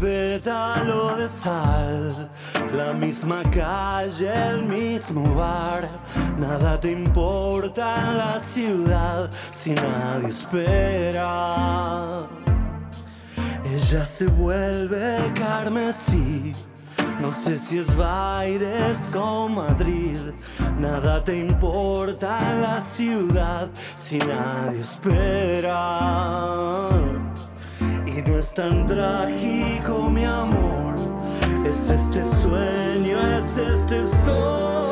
pétalo 0.00 1.14
de 1.16 1.28
sal, 1.28 2.30
la 2.74 2.94
misma 2.94 3.42
calle, 3.50 4.32
el 4.48 4.62
mismo 4.62 5.34
bar, 5.34 5.90
nada 6.38 6.80
te 6.80 6.90
importa 6.90 7.96
en 8.00 8.16
la 8.16 8.40
ciudad 8.40 9.30
si 9.50 9.72
nadie 9.72 10.30
espera. 10.30 12.26
Ella 13.64 14.06
se 14.06 14.26
vuelve 14.26 15.32
carmesí. 15.34 16.54
No 17.20 17.32
sé 17.34 17.58
si 17.58 17.78
es 17.78 17.94
Baires 17.94 19.14
o 19.14 19.46
Madrid, 19.46 20.32
nada 20.78 21.22
te 21.22 21.36
importa 21.36 22.50
en 22.50 22.62
la 22.62 22.80
ciudad 22.80 23.68
si 23.94 24.16
nadie 24.16 24.80
espera. 24.80 25.90
No 28.26 28.38
es 28.38 28.52
tan 28.52 28.86
trágico, 28.86 30.10
mi 30.10 30.24
amor, 30.24 30.94
es 31.66 31.88
este 31.88 32.22
sueño, 32.42 33.18
es 33.38 33.56
este 33.56 34.06
sol 34.06 34.89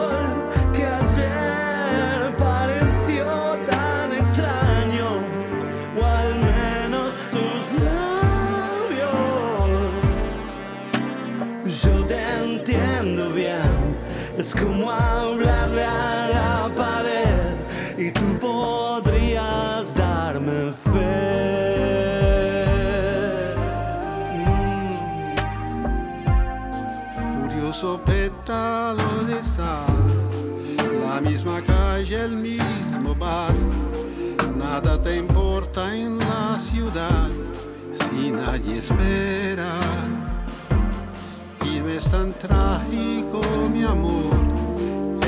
tan 42.10 42.32
trágico, 42.32 43.40
mi 43.72 43.82
amor. 43.82 44.32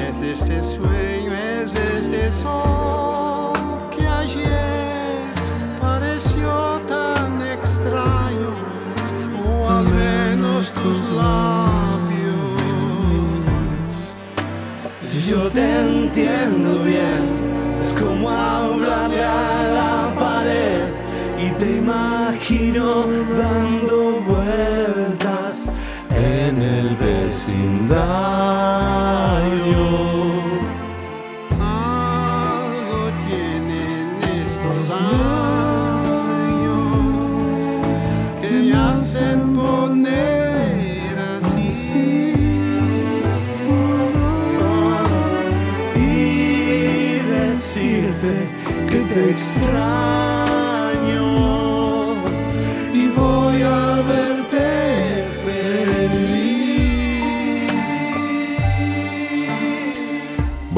Es 0.08 0.20
este 0.20 0.62
sueño, 0.62 1.32
es 1.32 1.74
este 1.74 2.32
sol 2.32 3.52
que 3.94 4.06
ayer 4.06 5.32
pareció 5.80 6.80
tan 6.88 7.40
extraño, 7.42 8.50
o 9.46 9.70
al 9.70 9.88
menos 9.88 10.72
tus 10.72 10.98
labios. 11.10 12.60
Yo 15.28 15.48
te 15.50 15.80
entiendo 15.80 16.82
bien, 16.84 17.22
es 17.80 17.92
como 18.00 18.30
hablarle 18.30 19.22
a 19.22 19.62
la 19.78 20.14
pared 20.18 20.88
y 21.38 21.50
te 21.58 21.76
imagino 21.76 23.04
dando 23.38 24.20
vueltas 24.26 24.99
el 27.48 27.88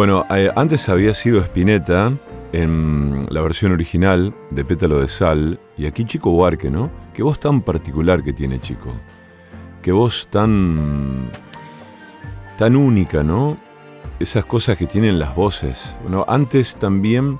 Bueno, 0.02 0.26
eh, 0.34 0.50
antes 0.56 0.88
había 0.88 1.14
sido 1.14 1.38
Spinetta 1.42 2.12
en 2.52 3.24
la 3.30 3.40
versión 3.40 3.70
original 3.70 4.34
de 4.50 4.64
Pétalo 4.64 5.00
de 5.00 5.06
Sal, 5.06 5.60
y 5.78 5.86
aquí 5.86 6.04
Chico 6.04 6.32
Buarque, 6.32 6.72
¿no? 6.72 6.90
Qué 7.14 7.22
voz 7.22 7.38
tan 7.38 7.60
particular 7.60 8.24
que 8.24 8.32
tiene 8.32 8.60
Chico. 8.60 8.92
Qué 9.80 9.92
voz 9.92 10.26
tan. 10.26 11.30
tan 12.58 12.74
única, 12.74 13.22
¿no? 13.22 13.56
Esas 14.18 14.44
cosas 14.44 14.76
que 14.76 14.86
tienen 14.86 15.20
las 15.20 15.36
voces. 15.36 15.96
Bueno, 16.02 16.24
antes 16.26 16.74
también 16.74 17.38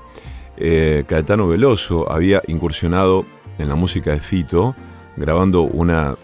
eh, 0.55 1.03
Caetano 1.05 1.49
Veloso 1.49 2.09
había 2.09 2.41
incursionado 2.47 3.25
en 3.57 3.67
la 3.67 3.75
música 3.75 4.11
de 4.11 4.21
Fito, 4.21 4.73
grabando 5.17 5.63
una, 5.63 6.15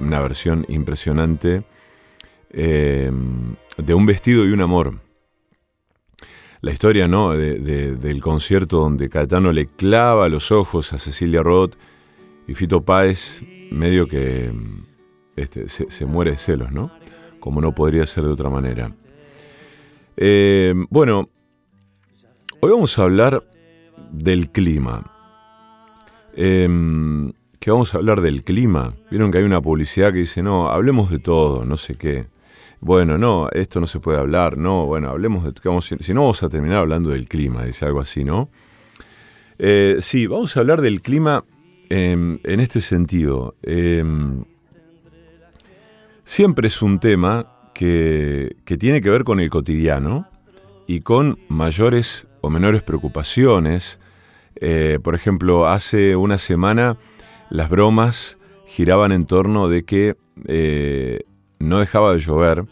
una 0.00 0.20
versión 0.20 0.64
impresionante 0.68 1.64
eh, 2.52 3.10
de 3.76 3.94
Un 3.94 4.06
vestido 4.06 4.46
y 4.46 4.52
un 4.52 4.60
amor 4.60 5.09
la 6.62 6.72
historia 6.72 7.08
¿no? 7.08 7.30
De- 7.32 7.58
de- 7.58 7.96
del 7.96 8.20
concierto 8.22 8.78
donde 8.78 9.08
Caetano 9.08 9.52
le 9.52 9.66
clava 9.66 10.28
los 10.28 10.52
ojos 10.52 10.92
a 10.92 10.98
Cecilia 10.98 11.42
Roth 11.42 11.74
y 12.46 12.54
Fito 12.54 12.82
Páez 12.84 13.42
medio 13.70 14.06
que 14.06 14.50
mm, 14.52 14.84
este, 15.36 15.68
se, 15.68 16.04
muere 16.06 16.32
de 16.32 16.36
celos, 16.36 16.72
¿no? 16.72 16.90
Como 17.38 17.60
no 17.60 17.74
podría 17.74 18.04
ser 18.06 18.24
de 18.24 18.30
otra 18.30 18.50
manera. 18.50 18.94
Eh, 20.16 20.74
bueno, 20.90 21.30
hoy 22.60 22.70
vamos 22.70 22.98
a 22.98 23.02
hablar 23.04 23.42
del 24.12 24.50
clima. 24.50 25.10
Que 26.34 27.70
vamos 27.70 27.94
a 27.94 27.98
hablar 27.98 28.20
del 28.20 28.44
clima. 28.44 28.94
Vieron 29.10 29.30
que 29.30 29.38
hay 29.38 29.44
una 29.44 29.60
publicidad 29.60 30.12
que 30.12 30.18
dice, 30.20 30.42
no, 30.42 30.68
hablemos 30.68 31.10
de 31.10 31.18
todo, 31.18 31.64
no 31.64 31.76
sé 31.76 31.94
qué. 31.96 32.26
Bueno, 32.80 33.18
no, 33.18 33.48
esto 33.52 33.78
no 33.80 33.86
se 33.86 34.00
puede 34.00 34.18
hablar, 34.18 34.56
no, 34.56 34.86
bueno, 34.86 35.10
hablemos 35.10 35.44
de... 35.44 35.52
vamos- 35.64 35.94
si 36.00 36.14
no, 36.14 36.22
vamos 36.22 36.42
a 36.42 36.48
terminar 36.48 36.78
hablando 36.78 37.10
del 37.10 37.28
clima, 37.28 37.64
dice 37.64 37.84
algo 37.84 38.00
así, 38.00 38.24
¿no? 38.24 38.48
Eh, 39.58 39.98
sí, 40.00 40.26
vamos 40.26 40.56
a 40.56 40.60
hablar 40.60 40.80
del 40.80 41.02
clima 41.02 41.44
em, 41.90 42.38
en 42.44 42.60
este 42.60 42.80
sentido. 42.80 43.54
Em, 43.62 44.44
siempre 46.24 46.68
es 46.68 46.80
un 46.80 46.98
tema 47.00 47.52
que, 47.74 48.56
que 48.64 48.78
tiene 48.78 49.02
que 49.02 49.10
ver 49.10 49.24
con 49.24 49.40
el 49.40 49.50
cotidiano 49.50 50.26
y 50.86 51.00
con 51.00 51.38
mayores 51.48 52.28
o 52.40 52.48
menores 52.48 52.82
preocupaciones. 52.82 54.00
Eh, 54.56 54.98
por 55.02 55.14
ejemplo, 55.14 55.66
hace 55.68 56.16
una 56.16 56.38
semana 56.38 56.96
las 57.50 57.68
bromas 57.68 58.38
giraban 58.66 59.12
en 59.12 59.26
torno 59.26 59.68
de 59.68 59.84
que 59.84 60.16
eh, 60.46 61.20
no 61.60 61.78
dejaba 61.78 62.12
de 62.12 62.18
llover 62.18 62.66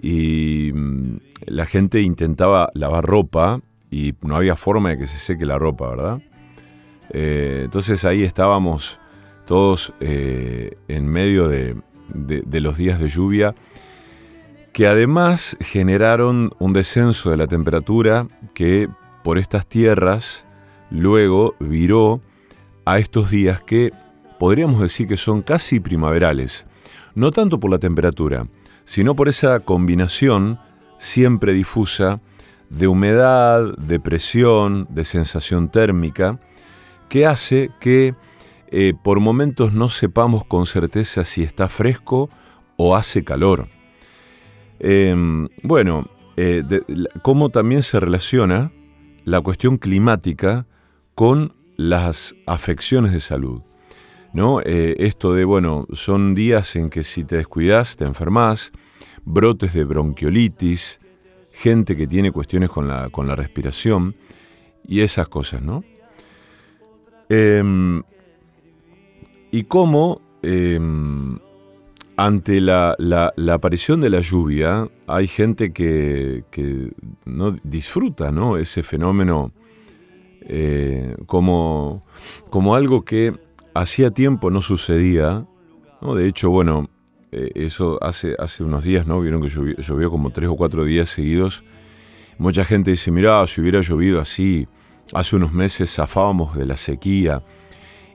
y 0.00 0.72
mm, 0.72 1.16
la 1.46 1.66
gente 1.66 2.00
intentaba 2.02 2.70
lavar 2.74 3.04
ropa 3.04 3.60
y 3.90 4.14
no 4.22 4.36
había 4.36 4.54
forma 4.54 4.90
de 4.90 4.98
que 4.98 5.06
se 5.06 5.18
seque 5.18 5.44
la 5.44 5.58
ropa, 5.58 5.88
¿verdad? 5.88 6.22
Eh, 7.12 7.62
entonces 7.64 8.04
ahí 8.04 8.22
estábamos 8.22 9.00
todos 9.46 9.92
eh, 9.98 10.70
en 10.86 11.08
medio 11.08 11.48
de, 11.48 11.74
los 12.60 12.76
días 12.76 13.00
de 13.00 13.08
lluvia 13.08 13.54
que 14.72 14.86
además 14.86 15.56
generaron 15.60 16.52
un 16.60 16.72
descenso 16.72 17.30
de 17.30 17.36
la 17.36 17.48
temperatura 17.48 18.28
que 18.54 18.88
por 19.24 19.38
estas 19.38 19.66
tierras 19.66 20.46
luego 20.90 21.56
viró 21.58 22.20
a 22.84 23.00
estos 23.00 23.30
días 23.30 23.60
que 23.60 23.92
podríamos 24.38 24.80
decir 24.80 25.08
que 25.08 25.16
son 25.16 25.42
casi 25.42 25.80
primaverales, 25.80 26.66
no 27.14 27.30
tanto 27.30 27.60
por 27.60 27.70
la 27.70 27.78
temperatura, 27.78 28.46
sino 28.84 29.14
por 29.14 29.28
esa 29.28 29.60
combinación 29.60 30.58
siempre 30.98 31.52
difusa 31.52 32.20
de 32.68 32.86
humedad, 32.86 33.76
de 33.76 34.00
presión, 34.00 34.86
de 34.90 35.04
sensación 35.04 35.70
térmica, 35.70 36.40
que 37.08 37.26
hace 37.26 37.70
que 37.80 38.14
eh, 38.68 38.94
por 39.02 39.18
momentos 39.20 39.72
no 39.72 39.88
sepamos 39.88 40.44
con 40.44 40.66
certeza 40.66 41.24
si 41.24 41.42
está 41.42 41.68
fresco 41.68 42.30
o 42.76 42.94
hace 42.94 43.24
calor. 43.24 43.68
Eh, 44.78 45.14
bueno, 45.62 46.08
eh, 46.36 46.62
cómo 47.22 47.50
también 47.50 47.82
se 47.82 48.00
relaciona 48.00 48.72
la 49.24 49.40
cuestión 49.40 49.76
climática 49.76 50.66
con 51.14 51.54
las 51.76 52.34
afecciones 52.46 53.12
de 53.12 53.20
salud. 53.20 53.62
¿No? 54.32 54.60
Eh, 54.60 54.96
esto 54.98 55.34
de, 55.34 55.44
bueno, 55.44 55.86
son 55.92 56.34
días 56.34 56.76
en 56.76 56.90
que 56.90 57.04
si 57.04 57.24
te 57.24 57.36
descuidas 57.36 57.96
te 57.96 58.04
enfermas, 58.04 58.72
brotes 59.24 59.74
de 59.74 59.84
bronquiolitis, 59.84 61.00
gente 61.52 61.96
que 61.96 62.06
tiene 62.06 62.32
cuestiones 62.32 62.70
con 62.70 62.88
la, 62.88 63.10
con 63.10 63.26
la 63.26 63.36
respiración 63.36 64.16
y 64.86 65.00
esas 65.00 65.28
cosas, 65.28 65.62
¿no? 65.62 65.84
Em, 67.28 68.02
y 69.52 69.64
cómo 69.64 70.20
em, 70.42 71.38
ante 72.16 72.60
la, 72.60 72.96
aparición 73.52 74.00
de 74.00 74.10
la 74.10 74.20
lluvia, 74.20 74.88
hay 75.06 75.26
gente 75.26 75.72
que, 75.72 76.44
no 77.24 77.52
disfruta 77.62 78.30
¿no? 78.30 78.58
ese 78.58 78.82
fenómeno 78.82 79.52
eh, 80.42 81.16
como, 81.26 82.02
como 82.50 82.74
algo 82.74 83.04
que 83.06 83.38
hacía 83.74 84.10
tiempo 84.10 84.50
no 84.50 84.62
sucedía. 84.62 85.46
¿no? 86.00 86.14
De 86.14 86.28
hecho, 86.28 86.50
bueno, 86.50 86.88
eh, 87.32 87.50
eso 87.54 87.98
hace, 88.02 88.34
hace 88.38 88.64
unos 88.64 88.82
días, 88.82 89.06
¿no? 89.06 89.20
Vieron 89.20 89.40
que 89.40 89.48
llovió, 89.48 90.10
como 90.10 90.30
tres 90.30 90.48
o 90.48 90.56
cuatro 90.56 90.84
días 90.84 91.08
seguidos. 91.08 91.62
Mucha 92.38 92.64
gente 92.64 92.90
dice, 92.90 93.10
mirá, 93.10 93.46
si 93.46 93.60
hubiera 93.60 93.80
llovido 93.80 94.20
así, 94.20 94.66
hace 95.12 95.36
unos 95.36 95.52
meses 95.52 95.94
zafábamos 95.94 96.56
de 96.56 96.66
la 96.66 96.76
sequía. 96.76 97.42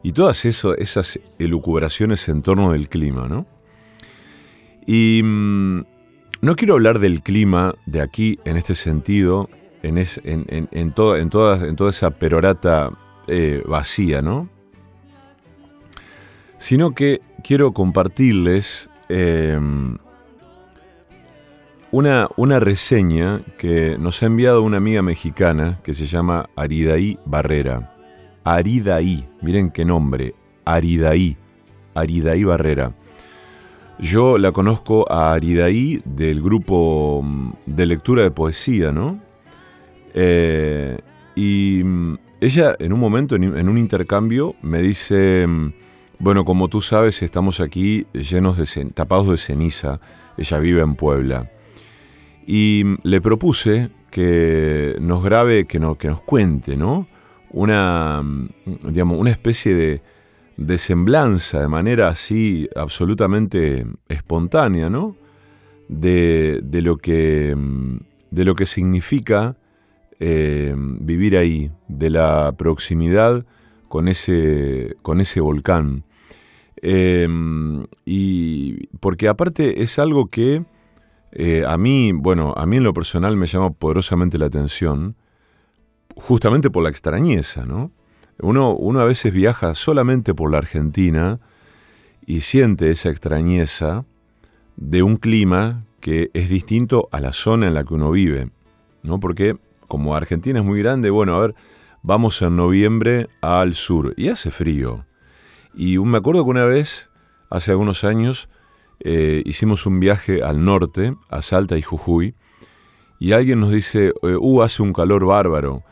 Y 0.03 0.11
todas 0.11 0.45
esas 0.45 1.19
elucubraciones 1.39 2.27
en 2.29 2.41
torno 2.41 2.71
del 2.71 2.89
clima, 2.89 3.27
¿no? 3.27 3.47
Y 4.85 5.21
mm, 5.23 5.83
no 6.41 6.55
quiero 6.55 6.75
hablar 6.75 6.99
del 6.99 7.23
clima 7.23 7.73
de 7.87 8.01
aquí 8.01 8.39
en 8.45 8.57
este 8.57 8.75
sentido, 8.75 9.49
en, 9.81 9.97
en, 9.97 10.69
en, 10.71 10.91
toda, 10.91 11.17
en, 11.17 11.29
en 11.31 11.75
toda 11.75 11.89
esa 11.89 12.11
perorata 12.11 12.91
eh, 13.27 13.63
vacía, 13.67 14.21
¿no? 14.21 14.49
Sino 16.65 16.95
que 16.95 17.21
quiero 17.43 17.73
compartirles 17.73 18.89
em, 19.07 19.99
una, 21.91 22.27
una, 22.37 22.59
reseña 22.59 23.43
que 23.59 23.97
nos 23.99 24.23
ha 24.23 24.25
enviado 24.25 24.63
una 24.63 24.77
amiga 24.77 25.03
mexicana 25.03 25.79
que 25.83 25.93
se 25.93 26.07
llama 26.07 26.49
Aridaí 26.55 27.19
Barrera. 27.23 27.95
Aridaí, 28.43 29.29
miren 29.43 29.69
qué 29.69 29.85
nombre, 29.85 30.33
Aridaí, 30.65 31.37
Aridaí 31.93 32.43
Barrera. 32.43 32.95
Yo 33.99 34.39
la 34.39 34.51
conozco 34.51 35.05
a 35.07 35.33
Aridaí 35.33 36.01
del 36.03 36.41
grupo 36.41 37.21
mm, 37.23 37.51
de 37.67 37.85
lectura 37.85 38.23
de 38.23 38.31
poesía, 38.31 38.91
¿no? 38.91 39.21
Eh, 40.15 40.97
y 41.35 41.83
mm, 41.85 42.17
ella 42.41 42.75
en 42.79 42.91
un 42.91 42.99
momento, 42.99 43.35
en 43.35 43.69
un 43.69 43.77
intercambio, 43.77 44.55
me 44.63 44.81
dice, 44.81 45.45
mm, 45.45 45.84
bueno, 46.19 46.43
como 46.43 46.67
tú 46.67 46.81
sabes, 46.81 47.21
estamos 47.21 47.59
aquí 47.59 48.05
llenos 48.13 48.57
de 48.57 48.85
tapados 48.85 49.29
de 49.29 49.37
ceniza. 49.37 49.99
Ella 50.37 50.59
vive 50.59 50.81
en 50.81 50.95
Puebla. 50.95 51.51
Y 52.47 52.83
le 53.03 53.21
propuse 53.21 53.89
que 54.11 54.95
nos 55.01 55.23
grabe, 55.23 55.65
que, 55.65 55.79
que 55.97 56.07
nos 56.07 56.21
cuente, 56.21 56.77
¿no? 56.77 57.07
Una, 57.51 58.23
digamos, 58.83 59.17
una 59.17 59.31
especie 59.31 59.73
de, 59.73 60.01
de 60.57 60.77
semblanza, 60.77 61.61
de 61.61 61.67
manera 61.67 62.09
así 62.09 62.69
absolutamente 62.75 63.85
espontánea, 64.07 64.89
¿no? 64.89 65.17
De, 65.87 66.61
lo, 66.81 66.97
que, 66.97 67.55
de 68.31 68.45
lo 68.45 68.55
que 68.55 68.65
significa 68.65 69.57
eh, 70.19 70.73
vivir 70.77 71.37
ahí, 71.37 71.71
de 71.87 72.09
la 72.09 72.53
proximidad 72.57 73.45
con 73.95 74.09
ese, 74.09 74.97
con 75.03 75.21
ese 75.21 75.39
volcán. 75.39 76.03
Eh, 76.81 77.29
y 78.03 78.87
porque 78.97 79.29
aparte 79.29 79.83
es 79.83 79.99
algo 79.99 80.27
que 80.27 80.65
eh, 81.31 81.63
a 81.65 81.77
mí, 81.77 82.11
bueno, 82.11 82.53
a 82.57 82.65
mí 82.65 82.75
en 82.75 82.83
lo 82.83 82.91
personal 82.91 83.37
me 83.37 83.45
llama 83.45 83.69
poderosamente 83.69 84.37
la 84.37 84.47
atención, 84.47 85.15
justamente 86.13 86.69
por 86.69 86.83
la 86.83 86.89
extrañeza, 86.89 87.65
¿no? 87.65 87.89
Uno, 88.39 88.75
uno 88.75 88.99
a 88.99 89.05
veces 89.05 89.31
viaja 89.31 89.73
solamente 89.75 90.33
por 90.33 90.51
la 90.51 90.57
Argentina 90.57 91.39
y 92.25 92.41
siente 92.41 92.91
esa 92.91 93.09
extrañeza 93.09 94.03
de 94.75 95.03
un 95.03 95.15
clima 95.15 95.85
que 96.01 96.31
es 96.33 96.49
distinto 96.49 97.07
a 97.13 97.21
la 97.21 97.31
zona 97.31 97.67
en 97.67 97.73
la 97.73 97.85
que 97.85 97.93
uno 97.93 98.11
vive, 98.11 98.49
¿no? 99.03 99.21
Porque 99.21 99.55
como 99.87 100.17
Argentina 100.17 100.59
es 100.59 100.65
muy 100.65 100.79
grande, 100.79 101.11
bueno, 101.11 101.33
a 101.35 101.39
ver, 101.39 101.55
vamos 102.05 102.39
en 102.43 102.55
noviembre 102.55 103.27
al 103.41 103.73
sur 103.73 104.13
y 104.15 104.29
hace 104.29 104.51
frío. 104.51 105.05
Y 105.73 105.97
me 105.97 106.19
acuerdo 106.19 106.43
que 106.43 106.51
una 106.51 106.65
vez, 106.65 107.09
hace 107.49 107.71
algunos 107.71 108.03
años, 108.03 108.47
eh, 108.99 109.41
hicimos 109.45 109.85
un 109.87 109.99
viaje 109.99 110.43
al 110.43 110.63
norte, 110.63 111.15
a 111.29 111.41
Salta 111.41 111.77
y 111.77 111.81
Jujuy, 111.81 112.35
y 113.19 113.31
alguien 113.31 113.59
nos 113.59 113.71
dice, 113.71 114.13
uh, 114.21 114.61
hace 114.61 114.83
un 114.83 114.93
calor 114.93 115.25
bárbaro. 115.25 115.83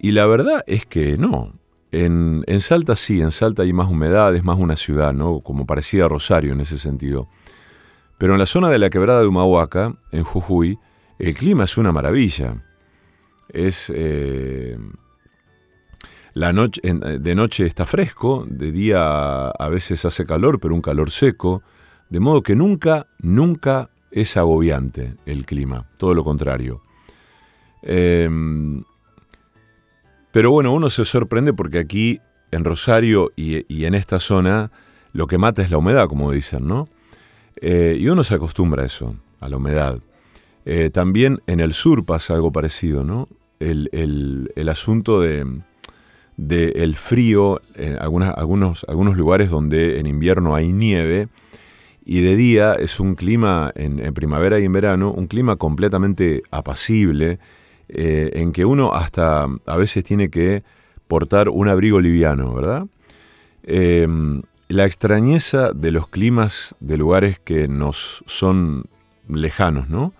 Y 0.00 0.12
la 0.12 0.26
verdad 0.26 0.62
es 0.68 0.86
que 0.86 1.18
no, 1.18 1.52
en, 1.90 2.44
Salta 2.60 2.94
sí, 2.94 3.20
en 3.20 3.32
Salta 3.32 3.64
hay 3.64 3.72
más 3.72 3.88
humedad, 3.88 4.34
es 4.36 4.44
más 4.44 4.58
una 4.58 4.76
ciudad, 4.76 5.12
¿no? 5.12 5.40
Como 5.40 5.66
parecida 5.66 6.04
a 6.04 6.08
Rosario 6.08 6.52
en 6.52 6.60
ese 6.60 6.78
sentido. 6.78 7.28
Pero 8.16 8.34
en 8.34 8.38
la 8.38 8.46
zona 8.46 8.68
de 8.68 8.78
la 8.78 8.90
quebrada 8.90 9.22
de 9.22 9.26
Humahuaca, 9.26 9.96
en 10.12 10.22
Jujuy, 10.22 10.78
el 11.18 11.34
clima 11.34 11.64
es 11.64 11.76
una 11.78 11.90
maravilla. 11.90 12.62
Es. 13.48 13.90
Eh, 13.92 14.78
la 16.34 16.52
noche, 16.52 16.80
de 16.82 17.34
noche 17.34 17.66
está 17.66 17.86
fresco, 17.86 18.46
de 18.48 18.72
día 18.72 19.48
a 19.48 19.68
veces 19.68 20.04
hace 20.04 20.24
calor, 20.24 20.60
pero 20.60 20.74
un 20.74 20.82
calor 20.82 21.10
seco. 21.10 21.62
De 22.10 22.20
modo 22.20 22.42
que 22.42 22.54
nunca, 22.54 23.06
nunca 23.18 23.90
es 24.10 24.36
agobiante 24.36 25.14
el 25.26 25.44
clima, 25.44 25.86
todo 25.98 26.14
lo 26.14 26.24
contrario. 26.24 26.82
Eh, 27.82 28.28
pero 30.32 30.50
bueno, 30.50 30.72
uno 30.72 30.90
se 30.90 31.04
sorprende 31.04 31.52
porque 31.52 31.78
aquí 31.78 32.20
en 32.50 32.64
Rosario 32.64 33.32
y, 33.36 33.84
en 33.84 33.94
esta 33.94 34.20
zona 34.20 34.70
lo 35.12 35.26
que 35.26 35.38
mata 35.38 35.62
es 35.62 35.70
la 35.70 35.78
humedad, 35.78 36.06
como 36.06 36.30
dicen, 36.32 36.66
¿no? 36.66 36.84
Eh, 37.60 37.96
y 37.98 38.08
uno 38.08 38.22
se 38.22 38.34
acostumbra 38.34 38.82
a 38.82 38.86
eso, 38.86 39.16
a 39.40 39.48
la 39.48 39.56
humedad. 39.56 40.00
Eh, 40.64 40.90
también 40.90 41.42
en 41.46 41.60
el 41.60 41.72
sur 41.72 42.04
pasa 42.04 42.34
algo 42.34 42.52
parecido, 42.52 43.04
¿no? 43.04 43.28
El, 43.58 44.68
asunto 44.68 45.20
de, 45.20 45.44
el 46.38 46.94
frío, 46.94 47.60
en 47.74 47.98
algunos, 47.98 48.84
algunos 48.88 49.16
lugares 49.16 49.50
donde 49.50 49.98
en 49.98 50.06
invierno 50.06 50.54
hay 50.54 50.72
nieve, 50.72 51.28
y 52.04 52.22
de 52.22 52.36
día 52.36 52.74
es 52.74 53.00
un 53.00 53.14
clima, 53.16 53.72
en, 53.74 53.98
en 53.98 54.14
primavera 54.14 54.58
y 54.58 54.64
en 54.64 54.72
verano, 54.72 55.12
un 55.12 55.26
clima 55.26 55.56
completamente 55.56 56.42
apacible, 56.50 57.38
eh, 57.88 58.30
en 58.34 58.52
que 58.52 58.66
uno 58.66 58.92
hasta 58.92 59.46
a 59.66 59.76
veces 59.76 60.04
tiene 60.04 60.28
que 60.28 60.62
portar 61.06 61.48
un 61.48 61.68
abrigo 61.68 62.00
liviano, 62.00 62.52
¿verdad? 62.52 62.86
Em, 63.62 64.42
la 64.68 64.84
extrañeza 64.84 65.72
de 65.72 65.90
los 65.90 66.06
climas 66.06 66.74
de 66.80 66.98
lugares 66.98 67.38
que 67.38 67.66
nos 67.66 68.22
son 68.26 68.84
lejanos, 69.26 69.88
¿no? 69.88 70.12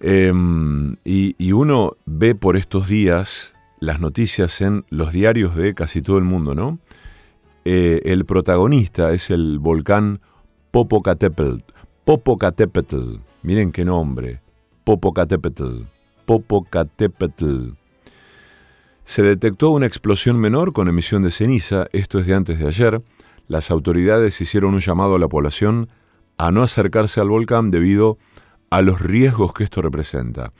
Em, 0.00 0.96
y, 1.04 1.52
uno 1.52 1.96
ve 2.04 2.34
por 2.34 2.56
estos 2.56 2.86
días 2.86 3.54
las 3.80 4.00
noticias 4.00 4.60
en 4.60 4.84
los 4.90 5.12
diarios 5.12 5.54
de 5.56 5.74
casi 5.74 6.02
todo 6.02 6.18
el 6.18 6.24
mundo, 6.24 6.54
¿no? 6.54 6.78
Eh, 7.64 8.00
el 8.04 8.24
protagonista 8.24 9.12
es 9.12 9.30
el 9.30 9.58
volcán 9.58 10.20
Popocatépetl. 10.70 11.58
Popocatépetl, 12.04 13.16
miren 13.42 13.72
qué 13.72 13.84
nombre, 13.84 14.40
Popocatépetl. 14.84 15.82
Popocatépetl. 16.24 17.70
Se 19.04 19.22
detectó 19.22 19.70
una 19.70 19.86
explosión 19.86 20.38
menor 20.38 20.72
con 20.72 20.88
emisión 20.88 21.22
de 21.22 21.30
ceniza, 21.30 21.86
esto 21.92 22.18
es 22.18 22.26
de 22.26 22.34
antes 22.34 22.58
de 22.58 22.66
ayer. 22.66 23.02
Las 23.46 23.70
autoridades 23.70 24.40
hicieron 24.40 24.74
un 24.74 24.80
llamado 24.80 25.14
a 25.14 25.18
la 25.18 25.28
población 25.28 25.88
a 26.36 26.50
no 26.52 26.62
acercarse 26.62 27.20
al 27.20 27.28
volcán 27.28 27.70
debido 27.70 28.18
a 28.70 28.82
los 28.82 29.00
riesgos 29.00 29.54
que 29.54 29.64
esto 29.64 29.80
representa. 29.82 30.52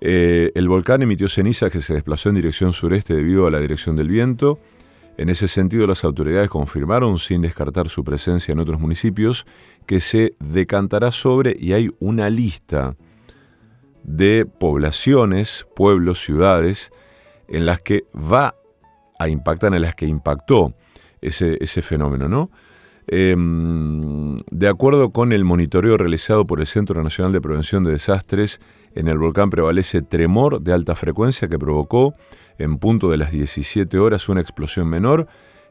Eh, 0.00 0.50
el 0.54 0.68
volcán 0.68 1.02
emitió 1.02 1.28
ceniza 1.28 1.70
que 1.70 1.80
se 1.80 1.94
desplazó 1.94 2.30
en 2.30 2.36
dirección 2.36 2.72
sureste 2.72 3.14
debido 3.14 3.46
a 3.46 3.50
la 3.50 3.60
dirección 3.60 3.96
del 3.96 4.08
viento. 4.08 4.58
En 5.18 5.28
ese 5.28 5.48
sentido, 5.48 5.86
las 5.86 6.04
autoridades 6.04 6.48
confirmaron, 6.48 7.18
sin 7.18 7.42
descartar 7.42 7.88
su 7.90 8.04
presencia 8.04 8.52
en 8.52 8.60
otros 8.60 8.80
municipios, 8.80 9.46
que 9.86 10.00
se 10.00 10.34
decantará 10.38 11.12
sobre 11.12 11.54
y 11.58 11.74
hay 11.74 11.90
una 11.98 12.30
lista 12.30 12.96
de 14.02 14.46
poblaciones, 14.46 15.66
pueblos, 15.76 16.24
ciudades, 16.24 16.90
en 17.48 17.66
las 17.66 17.80
que 17.82 18.04
va 18.14 18.54
a 19.18 19.28
impactar, 19.28 19.74
en 19.74 19.82
las 19.82 19.94
que 19.94 20.06
impactó 20.06 20.74
ese, 21.20 21.58
ese 21.60 21.82
fenómeno, 21.82 22.28
¿no? 22.28 22.50
Em, 23.12 24.38
de 24.52 24.68
acuerdo 24.68 25.10
con 25.10 25.32
el 25.32 25.44
monitoreo 25.44 25.96
realizado 25.96 26.46
por 26.46 26.60
el 26.60 26.66
Centro 26.68 27.02
Nacional 27.02 27.32
de 27.32 27.40
Prevención 27.40 27.82
de 27.82 27.90
Desastres, 27.90 28.60
en 28.94 29.08
el 29.08 29.18
volcán 29.18 29.50
prevalece 29.50 30.00
tremor 30.00 30.60
de 30.60 30.72
alta 30.72 30.94
frecuencia 30.94 31.48
que 31.48 31.58
provocó 31.58 32.14
en 32.58 32.78
punto 32.78 33.10
de 33.10 33.16
las 33.16 33.32
17 33.32 33.98
horas 33.98 34.28
una 34.28 34.40
explosión 34.40 34.88
menor 34.88 35.26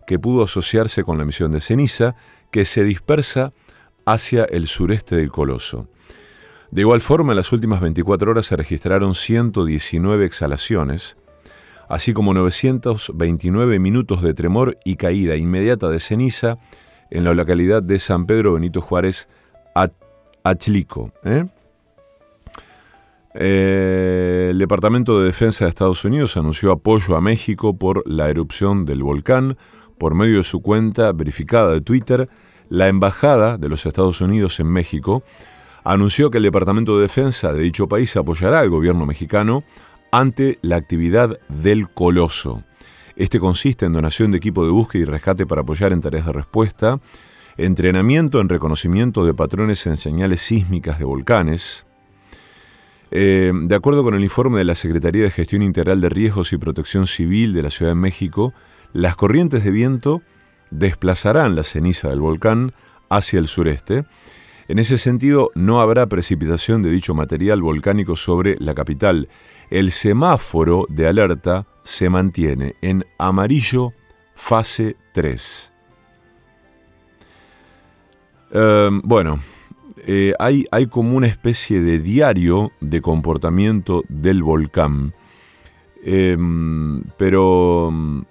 que 0.06 0.20
pudo 0.20 0.44
asociarse 0.44 1.04
con 1.04 1.16
la 1.16 1.24
emisión 1.24 1.54
de 1.54 1.62
ceniza 1.62 2.18
que 2.52 2.66
se 2.66 2.84
dispersa 2.84 3.54
hacia 4.06 4.44
el 4.44 4.68
sureste 4.68 5.16
del 5.16 5.32
coloso. 5.32 5.88
De 6.72 6.82
igual 6.82 7.00
forma, 7.00 7.32
en 7.32 7.38
las 7.38 7.54
últimas 7.54 7.80
24 7.80 8.32
horas 8.32 8.48
se 8.48 8.58
registraron 8.58 9.16
119 9.16 10.26
exhalaciones, 10.26 11.16
así 11.88 12.12
como 12.12 12.34
929 12.34 13.80
minutos 13.80 14.22
de 14.22 14.34
tremor 14.34 14.78
y 14.84 14.98
caída 14.98 15.38
inmediata 15.38 15.88
de 15.88 16.02
ceniza 16.02 16.60
en 17.12 17.24
la 17.24 17.34
localidad 17.34 17.84
de 17.84 18.00
San 18.00 18.26
Pedro 18.26 18.54
Benito 18.54 18.82
Juárez, 18.82 19.28
Achlico. 20.44 21.12
¿eh? 21.24 21.46
Eh, 23.36 24.48
el 24.52 24.58
Departamento 24.58 25.20
de 25.20 25.26
Defensa 25.26 25.66
de 25.66 25.70
Estados 25.70 26.04
Unidos 26.06 26.38
anunció 26.38 26.72
apoyo 26.72 27.16
a 27.16 27.22
México 27.22 27.78
por 27.78 28.08
la 28.10 28.30
erupción 28.30 28.86
del 28.86 29.04
volcán 29.04 29.58
por 29.98 30.16
medio 30.16 30.38
de 30.38 30.44
su 30.44 30.62
cuenta 30.62 31.12
verificada 31.12 31.74
de 31.74 31.82
Twitter. 31.82 32.30
La 32.70 32.88
Embajada 32.88 33.58
de 33.58 33.70
los 33.70 33.86
Estados 33.86 34.22
Unidos 34.22 34.60
en 34.60 34.68
México 34.68 35.24
anunció 35.84 36.32
que 36.32 36.38
el 36.38 36.44
Departamento 36.44 36.96
de 36.96 37.04
Defensa 37.04 37.54
de 37.54 37.62
dicho 37.62 37.88
país 37.88 38.16
apoyará 38.16 38.60
al 38.60 38.70
gobierno 38.70 39.06
mexicano 39.06 39.64
ante 40.12 40.60
la 40.62 40.76
actividad 40.76 41.40
del 41.50 41.90
Coloso. 41.90 42.64
Este 43.20 43.38
consiste 43.38 43.86
en 43.86 43.92
donación 43.92 44.32
de 44.32 44.38
equipo 44.38 44.64
de 44.64 44.72
búsqueda 44.72 45.02
y 45.02 45.06
rescate 45.06 45.46
para 45.46 45.64
apoyar 45.64 45.92
en 45.92 46.00
tareas 46.00 46.26
de 46.26 46.32
respuesta, 46.32 47.02
entrenamiento 47.58 48.40
en 48.40 48.48
reconocimiento 48.48 49.26
de 49.26 49.34
patrones 49.34 49.86
en 49.88 49.98
señales 49.98 50.40
sísmicas 50.40 51.00
de 51.00 51.04
volcanes, 51.04 51.86
eh, 53.12 53.52
de 53.54 53.76
acuerdo 53.76 54.06
con 54.06 54.16
el 54.16 54.24
informe 54.24 54.60
de 54.60 54.64
la 54.64 54.76
Secretaría 54.76 55.24
de 55.24 55.32
Gestión 55.32 55.64
Integral 55.64 56.00
de 56.00 56.08
Riesgos 56.08 56.54
y 56.54 56.58
Protección 56.58 57.08
Civil 57.08 57.54
de 57.54 57.64
la 57.64 57.70
Ciudad 57.72 57.92
de 57.92 57.96
México, 57.96 58.54
las 58.94 59.18
corrientes 59.18 59.66
de 59.66 59.72
viento 59.72 60.22
desplazarán 60.72 61.58
la 61.58 61.66
ceniza 61.66 62.08
del 62.08 62.22
volcán 62.22 62.72
hacia 63.10 63.40
el 63.40 63.48
sureste. 63.48 64.06
En 64.70 64.80
ese 64.80 64.98
sentido, 64.98 65.52
no 65.56 65.82
habrá 65.82 66.08
precipitación 66.08 66.84
de 66.84 66.92
dicho 66.92 67.14
material 67.14 67.62
volcánico 67.62 68.16
sobre 68.16 68.56
la 68.60 68.74
capital. 68.76 69.28
El 69.70 69.92
semáforo 69.92 70.86
de 70.90 71.08
alerta 71.08 71.68
se 71.84 72.10
mantiene 72.10 72.76
en 72.82 73.06
amarillo 73.18 73.94
fase 74.34 74.96
3. 75.14 75.72
Em, 78.52 79.02
bueno, 79.04 79.40
eh, 79.98 80.34
hay, 80.40 80.88
como 80.88 81.16
una 81.16 81.28
especie 81.28 81.82
de 81.82 82.00
diario 82.00 82.72
de 82.80 83.02
comportamiento 83.02 84.04
del 84.10 84.42
volcán. 84.42 85.14
Em, 86.04 87.04
pero 87.18 87.90
mm, 87.92 88.22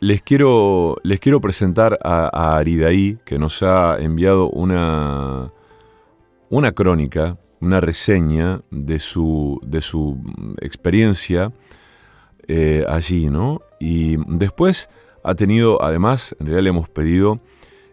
les 0.00 0.22
quiero, 0.22 0.96
les 1.02 1.18
quiero 1.18 1.40
presentar 1.40 1.98
a, 2.04 2.56
Aridaí, 2.58 3.18
que 3.24 3.38
nos 3.38 3.62
ha 3.62 3.96
enviado 3.98 4.50
una, 4.50 5.52
una 6.48 6.72
crónica, 6.72 7.38
una 7.60 7.80
reseña 7.80 8.62
de 8.70 8.98
su, 8.98 9.60
de 9.64 9.80
su 9.80 10.18
experiencia 10.60 11.52
eh, 12.48 12.84
allí, 12.88 13.28
¿no? 13.28 13.60
Y 13.80 14.16
después 14.28 14.88
ha 15.24 15.34
tenido, 15.34 15.82
además, 15.82 16.36
en 16.38 16.46
realidad 16.46 16.62
le 16.62 16.70
hemos 16.70 16.88
pedido 16.88 17.40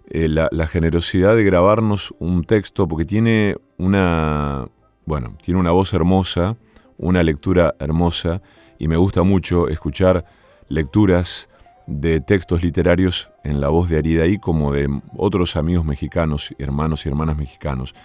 eh, 0.10 0.28
la, 0.28 0.68
generosidad 0.68 1.36
de 1.36 1.44
grabarnos 1.44 2.14
un 2.20 2.44
texto 2.44 2.88
porque 2.88 3.06
tiene 3.06 3.56
una, 3.78 4.68
bueno, 5.06 5.36
tiene 5.42 5.60
una 5.60 5.72
voz 5.72 5.94
hermosa, 5.94 6.58
una 6.98 7.24
lectura 7.24 7.74
hermosa 7.80 8.42
y 8.78 8.88
me 8.88 8.98
gusta 8.98 9.24
mucho 9.24 9.70
escuchar 9.70 10.26
lecturas 10.68 11.50
de 11.88 12.22
textos 12.22 12.64
literarios 12.64 13.32
en 13.44 13.60
la 13.60 13.70
voz 13.70 13.90
de 13.90 13.98
Aridaí 13.98 14.38
como 14.38 14.72
de 14.72 14.88
otros 15.18 15.56
amigos 15.56 15.86
mexicanos, 15.86 16.54
hermanos 16.60 17.06
y 17.06 17.10
hermanas 17.10 17.38
mexicanos. 17.38 17.96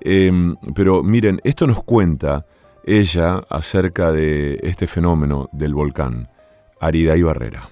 Em, 0.00 0.56
pero 0.74 1.02
miren, 1.02 1.40
esto 1.44 1.66
nos 1.66 1.82
cuenta 1.82 2.46
ella 2.84 3.42
acerca 3.48 4.12
de 4.12 4.60
este 4.62 4.86
fenómeno 4.86 5.48
del 5.52 5.74
volcán, 5.74 6.28
Aridaí 6.80 7.22
Barrera. 7.22 7.68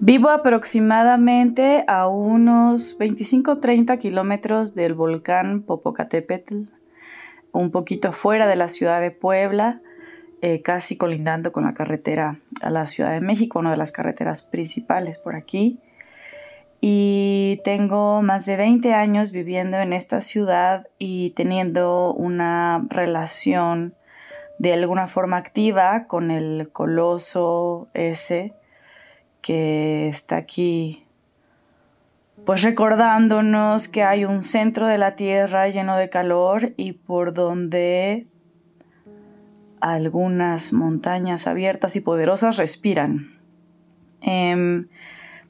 Vivo 0.00 0.30
aproximadamente 0.30 1.84
a 1.88 2.06
unos 2.06 2.96
25-30 2.98 3.98
kilómetros 3.98 4.74
del 4.74 4.94
volcán 4.94 5.62
Popocatépetl, 5.62 6.70
un 7.50 7.70
poquito 7.72 8.12
fuera 8.12 8.46
de 8.46 8.54
la 8.54 8.68
ciudad 8.68 9.00
de 9.00 9.10
Puebla, 9.10 9.82
eh, 10.40 10.62
casi 10.62 10.96
colindando 10.96 11.50
con 11.50 11.64
la 11.64 11.74
carretera 11.74 12.38
a 12.62 12.70
la 12.70 12.86
Ciudad 12.86 13.10
de 13.10 13.20
México, 13.20 13.58
una 13.58 13.72
de 13.72 13.76
las 13.76 13.90
carreteras 13.90 14.42
principales 14.42 15.18
por 15.18 15.34
aquí. 15.34 15.80
Y 16.80 17.60
tengo 17.64 18.22
más 18.22 18.46
de 18.46 18.56
20 18.56 18.94
años 18.94 19.32
viviendo 19.32 19.78
en 19.78 19.92
esta 19.92 20.20
ciudad 20.20 20.86
y 20.98 21.30
teniendo 21.30 22.12
una 22.14 22.86
relación 22.88 23.94
de 24.58 24.72
alguna 24.72 25.06
forma 25.06 25.36
activa 25.36 26.06
con 26.06 26.30
el 26.30 26.70
coloso 26.72 27.88
ese 27.94 28.54
que 29.42 30.08
está 30.08 30.36
aquí, 30.36 31.04
pues 32.44 32.62
recordándonos 32.62 33.88
que 33.88 34.02
hay 34.02 34.24
un 34.24 34.42
centro 34.42 34.86
de 34.86 34.98
la 34.98 35.16
Tierra 35.16 35.68
lleno 35.68 35.96
de 35.96 36.08
calor 36.08 36.72
y 36.76 36.92
por 36.92 37.34
donde 37.34 38.26
algunas 39.80 40.72
montañas 40.72 41.46
abiertas 41.46 41.94
y 41.96 42.00
poderosas 42.00 42.56
respiran. 42.56 43.38
Em, 44.20 44.88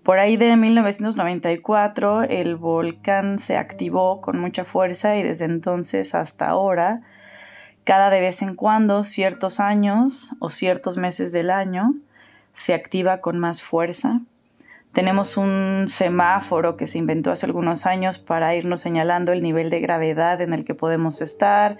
por 0.08 0.20
ahí 0.20 0.38
de 0.38 0.56
1994 0.56 2.22
el 2.22 2.56
volcán 2.56 3.38
se 3.38 3.58
activó 3.58 4.22
con 4.22 4.40
mucha 4.40 4.64
fuerza 4.64 5.18
y 5.18 5.22
desde 5.22 5.44
entonces 5.44 6.14
hasta 6.14 6.48
ahora, 6.48 7.02
cada 7.84 8.08
de 8.08 8.22
vez 8.22 8.40
en 8.40 8.54
cuando, 8.54 9.04
ciertos 9.04 9.60
años 9.60 10.34
o 10.40 10.48
ciertos 10.48 10.96
meses 10.96 11.30
del 11.30 11.50
año, 11.50 11.92
se 12.54 12.72
activa 12.72 13.20
con 13.20 13.38
más 13.38 13.60
fuerza. 13.60 14.22
Tenemos 14.92 15.36
un 15.36 15.84
semáforo 15.88 16.78
que 16.78 16.86
se 16.86 16.96
inventó 16.96 17.30
hace 17.30 17.44
algunos 17.44 17.84
años 17.84 18.16
para 18.16 18.54
irnos 18.54 18.80
señalando 18.80 19.32
el 19.32 19.42
nivel 19.42 19.68
de 19.68 19.80
gravedad 19.80 20.40
en 20.40 20.54
el 20.54 20.64
que 20.64 20.74
podemos 20.74 21.20
estar, 21.20 21.76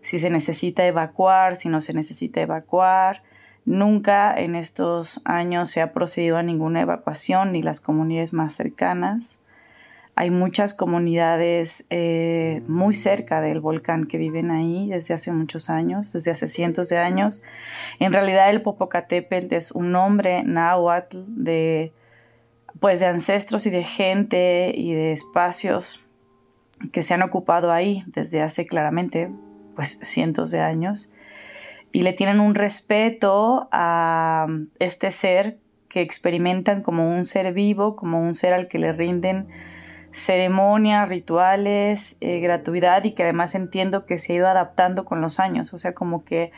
si 0.00 0.18
se 0.18 0.30
necesita 0.30 0.86
evacuar, 0.86 1.56
si 1.56 1.68
no 1.68 1.82
se 1.82 1.92
necesita 1.92 2.40
evacuar. 2.40 3.22
Nunca 3.66 4.32
en 4.38 4.54
estos 4.54 5.20
años 5.24 5.72
se 5.72 5.82
ha 5.82 5.92
procedido 5.92 6.36
a 6.36 6.44
ninguna 6.44 6.82
evacuación 6.82 7.50
ni 7.50 7.62
las 7.62 7.80
comunidades 7.80 8.32
más 8.32 8.54
cercanas. 8.54 9.42
Hay 10.14 10.30
muchas 10.30 10.72
comunidades 10.72 11.84
eh, 11.90 12.62
muy 12.68 12.94
cerca 12.94 13.40
del 13.40 13.60
volcán 13.60 14.04
que 14.04 14.18
viven 14.18 14.52
ahí 14.52 14.88
desde 14.88 15.14
hace 15.14 15.32
muchos 15.32 15.68
años, 15.68 16.12
desde 16.12 16.30
hace 16.30 16.46
cientos 16.48 16.88
de 16.90 16.98
años. 16.98 17.42
En 17.98 18.12
realidad 18.12 18.50
el 18.50 18.62
Popocatépetl 18.62 19.52
es 19.52 19.72
un 19.72 19.90
nombre 19.90 20.44
náhuatl 20.44 21.18
de, 21.26 21.92
pues, 22.78 23.00
de 23.00 23.06
ancestros 23.06 23.66
y 23.66 23.70
de 23.70 23.82
gente 23.82 24.72
y 24.76 24.94
de 24.94 25.10
espacios 25.10 26.04
que 26.92 27.02
se 27.02 27.14
han 27.14 27.22
ocupado 27.22 27.72
ahí 27.72 28.04
desde 28.06 28.42
hace 28.42 28.64
claramente 28.64 29.30
pues 29.74 29.98
cientos 30.02 30.52
de 30.52 30.60
años 30.60 31.12
y 31.92 32.02
le 32.02 32.12
tienen 32.12 32.40
un 32.40 32.54
respeto 32.54 33.68
a 33.72 34.46
este 34.78 35.10
ser 35.10 35.58
que 35.88 36.00
experimentan 36.02 36.82
como 36.82 37.08
un 37.08 37.24
ser 37.24 37.52
vivo, 37.52 37.96
como 37.96 38.20
un 38.20 38.34
ser 38.34 38.52
al 38.52 38.68
que 38.68 38.78
le 38.78 38.92
rinden 38.92 39.48
ceremonias, 40.12 41.08
rituales, 41.08 42.16
eh, 42.20 42.40
gratuidad 42.40 43.04
y 43.04 43.12
que 43.12 43.22
además 43.22 43.54
entiendo 43.54 44.06
que 44.06 44.18
se 44.18 44.32
ha 44.32 44.36
ido 44.36 44.46
adaptando 44.46 45.04
con 45.04 45.20
los 45.20 45.40
años, 45.40 45.74
o 45.74 45.78
sea, 45.78 45.94
como 45.94 46.24
que 46.24 46.52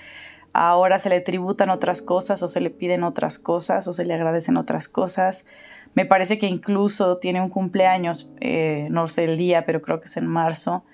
ahora 0.52 0.98
se 0.98 1.08
le 1.08 1.20
tributan 1.20 1.70
otras 1.70 2.00
cosas 2.02 2.42
o 2.42 2.48
se 2.48 2.60
le 2.60 2.70
piden 2.70 3.02
otras 3.02 3.38
cosas 3.38 3.86
o 3.88 3.94
se 3.94 4.04
le 4.04 4.14
agradecen 4.14 4.56
otras 4.56 4.88
cosas. 4.88 5.48
Me 5.94 6.04
parece 6.04 6.38
que 6.38 6.46
incluso 6.46 7.18
tiene 7.18 7.40
un 7.40 7.48
cumpleaños, 7.48 8.32
eh, 8.40 8.86
no 8.90 9.08
sé 9.08 9.24
el 9.24 9.36
día, 9.36 9.64
pero 9.66 9.82
creo 9.82 10.00
que 10.00 10.06
es 10.06 10.16
en 10.16 10.26
marzo, 10.26 10.84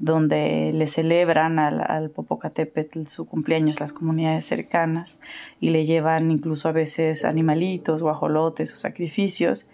donde 0.00 0.70
le 0.72 0.86
celebran 0.86 1.58
al, 1.58 1.84
al, 1.86 2.08
Popocatépetl 2.10 3.06
su 3.06 3.26
cumpleaños 3.26 3.80
las 3.80 3.92
comunidades 3.92 4.46
cercanas 4.46 5.20
y 5.60 5.70
le 5.70 5.84
llevan 5.84 6.30
incluso 6.30 6.70
a 6.70 6.72
veces 6.72 7.26
animalitos, 7.26 8.02
guajolotes 8.02 8.72
o 8.72 8.76
sacrificios. 8.76 9.68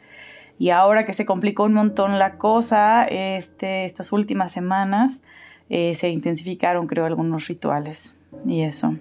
Y 0.59 0.71
ahora 0.71 1.06
que 1.06 1.12
se 1.12 1.26
complicó 1.26 1.64
un 1.64 1.75
montón 1.75 2.18
la 2.18 2.38
cosa, 2.38 3.04
este, 3.04 3.85
estas 3.85 4.11
últimas 4.11 4.50
semanas 4.50 5.23
eh, 5.71 5.95
se 5.95 6.11
intensificaron, 6.11 6.88
creo, 6.88 7.04
algunos 7.04 7.47
rituales 7.47 8.21
y 8.45 8.62
eso. 8.62 8.97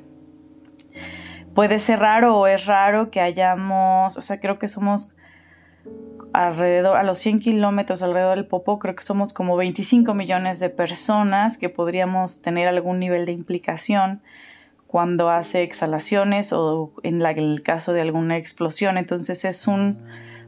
Puede 1.56 1.80
ser 1.80 2.00
raro 2.00 2.38
o 2.38 2.46
es 2.46 2.68
raro 2.68 3.10
que 3.10 3.20
hayamos, 3.20 4.16
o 4.16 4.22
sea, 4.22 4.40
creo 4.40 4.60
que 4.60 4.68
somos 4.68 5.16
alrededor, 6.36 6.98
a 6.98 7.04
los 7.04 7.20
100 7.20 7.40
kilómetros 7.40 8.02
alrededor 8.02 8.36
del 8.36 8.46
Popo, 8.46 8.80
creo 8.80 8.96
que 8.96 9.04
somos 9.04 9.34
como 9.34 9.56
25 9.56 10.14
millones 10.14 10.60
de 10.60 10.70
personas 10.70 11.58
que 11.58 11.70
podríamos 11.70 12.42
tener 12.42 12.68
algún 12.68 13.00
nivel 13.00 13.26
de 13.26 13.32
implicación 13.32 14.22
cuando 14.88 15.30
hace 15.30 15.64
exhalaciones 15.64 16.54
o 16.54 16.92
en 17.04 17.22
el 17.22 17.64
caso 17.64 17.94
de 17.94 18.02
alguna 18.02 18.38
explosión. 18.38 18.98
Entonces 18.98 19.46
es 19.46 19.68
un 19.68 20.00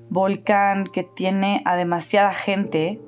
volcán 0.09 0.85
que 0.85 1.03
tiene 1.03 1.61
a 1.65 1.75
demasiada 1.75 2.33
gente 2.33 2.99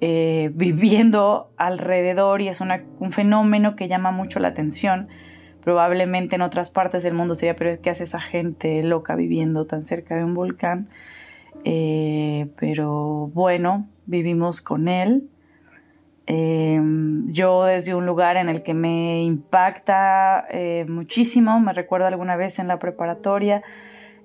eh, 0.00 0.50
viviendo 0.54 1.50
alrededor 1.56 2.40
y 2.40 2.48
es 2.48 2.60
un 2.60 3.12
fenómeno 3.12 3.76
que 3.76 3.88
llama 3.88 4.10
mucho 4.10 4.40
la 4.40 4.48
atención 4.48 5.08
probablemente 5.64 6.36
en 6.36 6.42
otras 6.42 6.70
partes 6.70 7.02
del 7.02 7.14
mundo 7.14 7.34
sería, 7.34 7.56
pero 7.56 7.80
¿qué 7.80 7.88
hace 7.88 8.04
esa 8.04 8.20
gente 8.20 8.82
loca 8.82 9.16
viviendo 9.16 9.64
tan 9.64 9.86
cerca 9.86 10.14
de 10.14 10.22
un 10.22 10.34
volcán? 10.34 10.88
Eh, 11.64 12.50
pero 12.58 13.30
bueno, 13.32 13.88
vivimos 14.06 14.60
con 14.60 14.88
él. 14.88 15.30
Em, 16.26 17.26
yo 17.32 17.64
desde 17.64 17.94
un 17.94 18.06
lugar 18.06 18.36
en 18.36 18.48
el 18.48 18.62
que 18.62 18.72
me 18.72 19.22
impacta 19.24 20.46
eh, 20.50 20.86
muchísimo, 20.88 21.60
me 21.60 21.72
recuerdo 21.72 22.06
alguna 22.06 22.36
vez 22.36 22.58
en 22.58 22.68
la 22.68 22.78
preparatoria, 22.78 23.62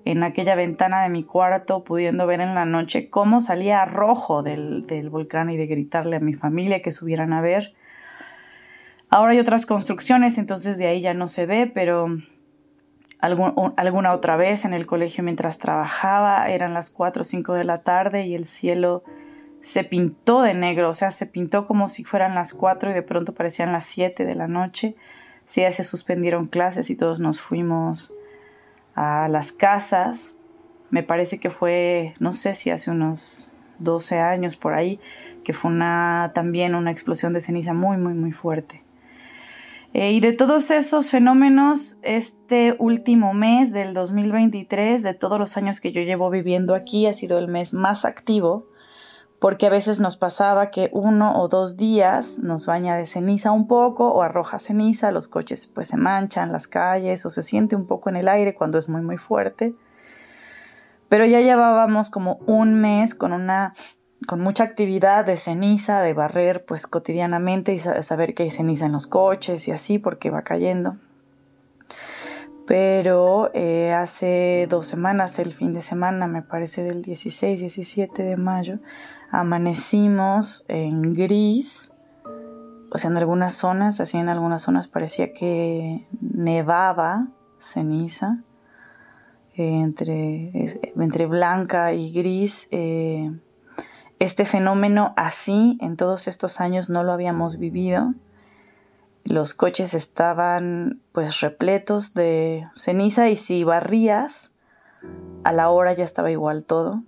en 0.06 0.24
aquella 0.24 0.56
ventana 0.56 1.02
de 1.04 1.10
mi 1.10 1.24
cuarto, 1.24 1.84
pudiendo 1.84 2.26
ver 2.26 2.40
en 2.42 2.56
la 2.56 2.66
noche 2.66 3.10
cómo 3.10 3.42
salía 3.42 3.84
rojo 3.86 4.44
del, 4.44 4.86
del 4.86 5.10
volcán 5.10 5.50
y 5.50 5.58
de 5.58 5.68
gritarle 5.68 6.18
a 6.18 6.22
mi 6.22 6.34
familia 6.34 6.82
que 6.82 6.92
subieran 6.92 7.34
a 7.34 7.42
ver. 7.42 7.74
Ahora 9.10 9.32
hay 9.34 9.40
otras 9.40 9.66
construcciones, 9.66 10.38
entonces 10.38 10.78
de 10.78 10.88
ahí 10.88 11.02
ya 11.02 11.14
no 11.14 11.28
se 11.28 11.46
ve, 11.46 11.70
pero 11.74 12.08
alguna 13.20 14.14
otra 14.14 14.38
vez 14.38 14.66
en 14.66 14.74
el 14.74 14.86
colegio 14.86 15.24
mientras 15.24 15.60
trabajaba, 15.60 16.50
eran 16.50 16.74
las 16.74 16.90
4 16.90 17.22
o 17.22 17.26
5 17.26 17.54
de 17.54 17.64
la 17.66 17.82
tarde 17.82 18.26
y 18.26 18.36
el 18.36 18.46
cielo 18.46 19.04
se 19.62 19.84
pintó 19.84 20.42
de 20.42 20.54
negro, 20.54 20.90
o 20.90 20.94
sea, 20.94 21.12
se 21.12 21.26
pintó 21.26 21.68
como 21.68 21.90
si 21.90 22.04
fueran 22.04 22.34
las 22.34 22.54
4 22.54 22.92
y 22.92 22.94
de 22.94 23.02
pronto 23.02 23.34
parecían 23.34 23.74
las 23.74 23.86
7 23.86 24.26
de 24.26 24.36
la 24.36 24.48
noche. 24.48 24.96
Sí, 25.46 25.62
ya 25.62 25.72
se 25.72 25.84
suspendieron 25.84 26.46
clases 26.46 26.90
y 26.90 26.96
todos 26.96 27.20
nos 27.20 27.42
fuimos 27.42 28.14
a 28.96 29.28
las 29.28 29.52
casas. 29.52 30.38
Me 30.90 31.04
parece 31.04 31.40
que 31.40 31.50
fue, 31.50 32.14
no 32.20 32.34
sé 32.34 32.56
si 32.56 32.72
hace 32.72 32.92
unos 32.92 33.52
12 33.80 34.20
años 34.20 34.56
por 34.56 34.74
ahí, 34.74 35.00
que 35.44 35.54
fue 35.54 35.72
una, 35.72 36.32
también 36.34 36.76
una 36.76 36.92
explosión 36.92 37.34
de 37.34 37.42
ceniza 37.42 37.74
muy, 37.74 37.98
muy, 37.98 38.14
muy 38.14 38.32
fuerte. 38.32 38.84
Eh, 39.94 40.12
y 40.12 40.20
de 40.20 40.34
todos 40.34 40.70
esos 40.70 41.10
fenómenos, 41.10 41.98
este 42.04 42.76
último 42.78 43.34
mes 43.34 43.74
del 43.74 43.96
2023, 43.96 45.02
de 45.02 45.14
todos 45.16 45.40
los 45.40 45.58
años 45.58 45.80
que 45.80 45.92
yo 45.92 46.02
llevo 46.02 46.30
viviendo 46.30 46.76
aquí, 46.76 47.08
ha 47.08 47.14
sido 47.14 47.40
el 47.40 47.48
mes 47.48 47.74
más 47.74 48.06
activo, 48.06 48.68
porque 49.40 49.66
a 49.66 49.72
veces 49.72 50.00
nos 50.00 50.16
pasaba 50.16 50.70
que 50.70 50.92
uno 50.94 51.42
o 51.42 51.48
dos 51.48 51.76
días 51.76 52.38
nos 52.38 52.68
baña 52.68 52.98
de 52.98 53.08
ceniza 53.08 53.52
un 53.52 53.68
poco 53.68 54.12
o 54.12 54.22
arroja 54.22 54.60
ceniza, 54.60 55.12
los 55.12 55.28
coches 55.28 55.72
pues 55.74 55.88
se 55.88 55.98
manchan, 55.98 56.52
las 56.52 56.68
calles 56.68 57.26
o 57.26 57.32
se 57.32 57.42
siente 57.42 57.76
un 57.76 57.88
poco 57.88 58.10
en 58.10 58.18
el 58.18 58.28
aire 58.28 58.54
cuando 58.54 58.78
es 58.78 58.90
muy 58.90 59.02
muy 59.02 59.18
fuerte. 59.18 59.74
Pero 61.08 61.26
ya 61.26 61.42
llevábamos 61.42 62.12
como 62.12 62.36
un 62.46 62.80
mes 62.80 63.16
con 63.16 63.34
una 63.34 63.74
con 64.28 64.42
mucha 64.42 64.64
actividad 64.64 65.26
de 65.26 65.38
ceniza, 65.38 66.02
de 66.02 66.14
barrer 66.14 66.66
pues 66.66 66.88
cotidianamente 66.88 67.74
y 67.74 67.80
saber 67.80 68.34
que 68.34 68.44
hay 68.44 68.50
ceniza 68.50 68.86
en 68.86 68.92
los 68.92 69.08
coches 69.08 69.68
y 69.68 69.72
así 69.72 70.00
porque 70.00 70.30
va 70.30 70.44
cayendo. 70.44 70.98
Pero 72.68 73.50
eh, 73.56 73.94
hace 73.94 74.68
dos 74.70 74.86
semanas, 74.86 75.40
el 75.40 75.54
fin 75.54 75.74
de 75.74 75.82
semana, 75.82 76.28
me 76.28 76.44
parece 76.44 76.84
del 76.84 77.02
16, 77.02 77.62
17 77.62 78.22
de 78.22 78.38
mayo, 78.38 78.78
amanecimos 79.32 80.66
en 80.68 81.14
gris. 81.14 81.94
O 82.92 82.98
sea, 83.00 83.10
en 83.10 83.18
algunas 83.18 83.56
zonas, 83.56 84.00
así 84.00 84.18
en 84.18 84.30
algunas 84.30 84.62
zonas 84.62 84.88
parecía 84.88 85.34
que 85.34 86.06
nevaba 86.22 87.30
ceniza. 87.58 88.44
entre, 89.56 90.52
entre 90.96 91.26
blanca 91.26 91.94
y 91.94 92.14
gris. 92.14 92.68
Eh, 92.70 93.32
este 94.20 94.46
fenómeno 94.46 95.14
así 95.18 95.78
en 95.82 95.96
todos 95.96 96.28
estos 96.28 96.60
años 96.62 96.90
no 96.90 97.04
lo 97.04 97.14
habíamos 97.14 97.58
vivido. 97.58 98.14
Los 99.24 99.54
coches 99.54 99.94
estaban 99.94 101.02
pues 101.12 101.40
repletos 101.40 102.14
de 102.14 102.66
ceniza 102.76 103.30
y 103.30 103.36
si 103.36 103.64
barrías, 103.64 104.54
a 105.44 105.54
la 105.54 105.70
hora 105.70 105.94
ya 105.94 106.04
estaba 106.04 106.32
igual 106.32 106.64
todo. 106.64 107.04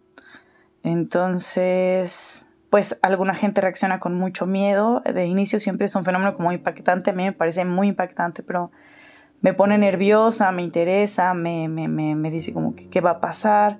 Entonces, 0.83 2.53
pues 2.69 2.99
alguna 3.01 3.35
gente 3.35 3.61
reacciona 3.61 3.99
con 3.99 4.15
mucho 4.15 4.45
miedo. 4.45 5.01
De 5.01 5.25
inicio 5.25 5.59
siempre 5.59 5.87
es 5.87 5.95
un 5.95 6.05
fenómeno 6.05 6.33
como 6.33 6.51
impactante, 6.51 7.11
a 7.11 7.13
mí 7.13 7.23
me 7.23 7.33
parece 7.33 7.65
muy 7.65 7.89
impactante, 7.89 8.43
pero 8.43 8.71
me 9.41 9.53
pone 9.53 9.77
nerviosa, 9.77 10.51
me 10.51 10.61
interesa, 10.61 11.33
me, 11.33 11.67
me, 11.67 11.87
me, 11.87 12.15
me 12.15 12.31
dice 12.31 12.53
como 12.53 12.75
que 12.75 12.89
qué 12.89 13.01
va 13.01 13.11
a 13.11 13.19
pasar. 13.19 13.79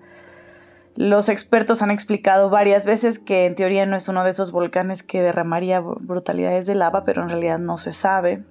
Los 0.97 1.29
expertos 1.29 1.81
han 1.81 1.89
explicado 1.89 2.49
varias 2.49 2.85
veces 2.85 3.17
que 3.17 3.45
en 3.45 3.55
teoría 3.55 3.85
no 3.85 3.95
es 3.95 4.09
uno 4.09 4.25
de 4.25 4.31
esos 4.31 4.51
volcanes 4.51 5.03
que 5.03 5.21
derramaría 5.21 5.79
brutalidades 5.79 6.65
de 6.65 6.75
lava, 6.75 7.05
pero 7.05 7.23
en 7.23 7.29
realidad 7.29 7.59
no 7.59 7.77
se 7.77 7.93
sabe. 7.93 8.43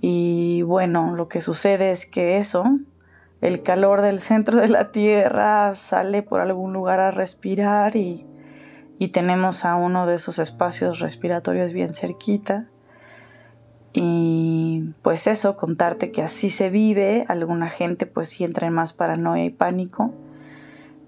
Y 0.00 0.62
bueno, 0.62 1.14
lo 1.14 1.28
que 1.28 1.42
sucede 1.42 1.90
es 1.90 2.06
que 2.06 2.38
eso, 2.38 2.64
el 3.42 3.62
calor 3.62 4.00
del 4.00 4.20
centro 4.20 4.58
de 4.58 4.68
la 4.68 4.90
Tierra 4.90 5.74
sale 5.74 6.22
por 6.22 6.40
algún 6.40 6.72
lugar 6.72 7.00
a 7.00 7.10
respirar 7.10 7.96
y, 7.96 8.24
tenemos 9.12 9.64
a 9.64 9.76
uno 9.76 10.06
de 10.06 10.16
esos 10.16 10.38
espacios 10.38 11.00
respiratorios 11.00 11.72
bien 11.72 11.92
cerquita. 11.92 12.66
Y 13.92 14.94
pues 15.02 15.26
eso, 15.26 15.56
contarte 15.56 16.12
que 16.12 16.22
así 16.22 16.50
se 16.50 16.70
vive, 16.70 17.24
alguna 17.28 17.68
gente 17.68 18.06
pues 18.06 18.30
sí 18.30 18.44
entra 18.44 18.66
en 18.66 18.74
más 18.74 18.92
paranoia 18.92 19.44
y 19.44 19.50
pánico 19.50 20.14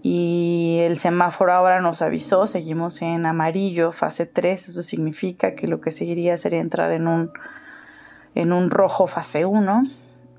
y 0.03 0.79
el 0.81 0.99
semáforo 0.99 1.53
ahora 1.53 1.81
nos 1.81 2.01
avisó, 2.01 2.47
seguimos 2.47 3.03
en 3.03 3.27
amarillo, 3.27 3.93
fase 3.93 4.25
3, 4.27 4.69
eso 4.69 4.83
significa 4.83 5.55
que 5.55 5.69
lo 5.69 5.81
que 5.81 5.93
seguiría 5.93 6.39
sería 6.39 6.61
entrar 6.61 6.91
en 6.93 7.07
un, 7.07 7.31
en 8.35 8.53
un 8.53 8.71
rojo 8.71 9.07
fase 9.07 9.45
1, 9.45 9.83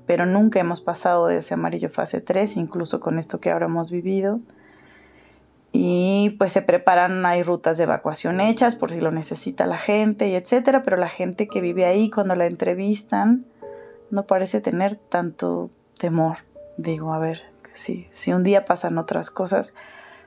pero 0.06 0.26
nunca 0.26 0.58
hemos 0.58 0.80
pasado 0.80 1.28
de 1.28 1.38
ese 1.38 1.54
amarillo 1.54 1.90
fase 1.90 2.20
3, 2.20 2.56
incluso 2.56 3.00
con 3.00 3.18
esto 3.18 3.38
que 3.38 3.52
ahora 3.52 3.66
hemos 3.66 3.90
vivido. 3.90 4.40
Y 5.70 6.34
pues 6.38 6.52
se 6.52 6.60
preparan, 6.60 7.24
hay 7.24 7.42
rutas 7.42 7.78
de 7.78 7.84
evacuación 7.84 8.40
hechas 8.40 8.74
por 8.74 8.90
si 8.90 9.00
lo 9.00 9.10
necesita 9.10 9.64
la 9.64 9.78
gente 9.78 10.28
y 10.28 10.34
etcétera, 10.34 10.82
pero 10.82 10.96
la 10.96 11.08
gente 11.08 11.46
que 11.46 11.62
vive 11.62 11.86
ahí 11.86 12.10
cuando 12.10 12.34
la 12.34 12.46
entrevistan 12.46 13.46
no 14.10 14.26
parece 14.26 14.60
tener 14.60 14.96
tanto 14.96 15.70
temor. 15.98 16.38
Digo, 16.76 17.14
a 17.14 17.18
ver, 17.18 17.44
si, 17.74 18.32
un 18.32 18.42
día 18.42 18.64
pasan 18.64 18.98
otras 18.98 19.30
cosas, 19.30 19.74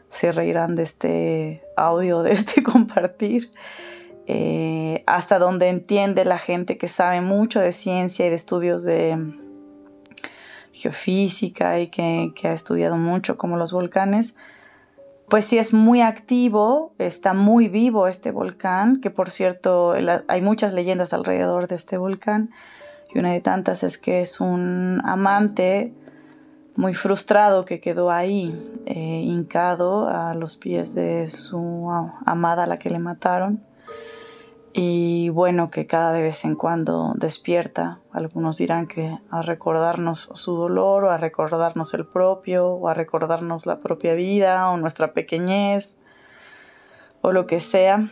se 0.10 0.31
reirán 0.31 0.75
de 0.75 0.84
este 0.84 1.63
audio, 1.75 2.23
de 2.23 2.34
este 2.34 2.63
compartir. 2.63 3.49
Eh, 4.27 5.03
hasta 5.05 5.38
donde 5.38 5.69
entiende 5.69 6.25
la 6.25 6.39
gente 6.39 6.79
que 6.79 6.88
sabe 6.88 7.21
mucho 7.21 7.60
de 7.60 7.71
ciencia 7.71 8.25
y 8.25 8.29
de 8.29 8.36
estudios 8.36 8.84
de 8.84 9.17
geofísica 10.75 11.79
y 11.79 11.88
que, 11.88 12.34
ha 12.43 12.51
estudiado 12.51 12.97
mucho 12.97 13.38
como 13.38 13.55
los 13.55 13.71
volcanes, 13.71 14.36
pues 15.29 15.45
sí 15.45 15.58
es 15.58 15.73
muy 15.73 16.01
activo, 16.01 16.93
está 16.97 17.34
muy 17.34 17.67
vivo 17.67 18.08
este 18.08 18.31
volcán, 18.31 18.99
que 18.99 19.10
por 19.10 19.29
cierto 19.29 19.93
hay 20.27 20.41
muchas 20.41 20.73
leyendas 20.73 21.13
alrededor 21.13 21.67
de 21.67 21.75
este 21.75 21.97
volcán 21.97 22.51
y 23.13 23.19
una 23.19 23.31
de 23.31 23.41
tantas 23.41 23.84
es 23.84 23.97
que 23.97 24.19
es 24.19 24.41
un 24.41 25.01
amante 25.05 25.93
muy 26.75 26.93
frustrado 26.93 27.65
que 27.65 27.79
quedó 27.79 28.11
ahí, 28.11 28.53
eh, 28.85 29.21
hincado 29.23 30.09
a 30.09 30.33
los 30.33 30.57
pies 30.57 30.93
de 30.93 31.27
su 31.27 31.89
amada 32.25 32.65
la 32.65 32.77
que 32.77 32.89
le 32.89 32.99
mataron. 32.99 33.63
Y 34.77 35.29
bueno, 35.29 35.69
que 35.69 35.88
cada 35.88 36.11
de 36.11 36.21
vez 36.21 36.43
en 36.43 36.55
cuando 36.55 37.13
despierta. 37.15 38.01
Algunos 38.11 38.57
dirán 38.57 38.88
que 38.88 39.17
a 39.29 39.41
recordarnos 39.41 40.29
su 40.33 40.57
dolor 40.57 41.05
o 41.05 41.11
a 41.11 41.17
recordarnos 41.17 41.93
el 41.93 42.05
propio 42.05 42.67
o 42.67 42.89
a 42.89 42.93
recordarnos 42.93 43.65
la 43.65 43.79
propia 43.79 44.15
vida 44.15 44.69
o 44.69 44.75
nuestra 44.75 45.13
pequeñez 45.13 46.01
o 47.21 47.31
lo 47.31 47.47
que 47.47 47.61
sea. 47.61 48.09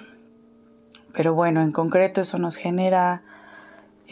Pero 1.14 1.34
bueno, 1.34 1.62
en 1.62 1.72
concreto 1.72 2.22
eso 2.22 2.40
nos 2.40 2.56
genera 2.56 3.24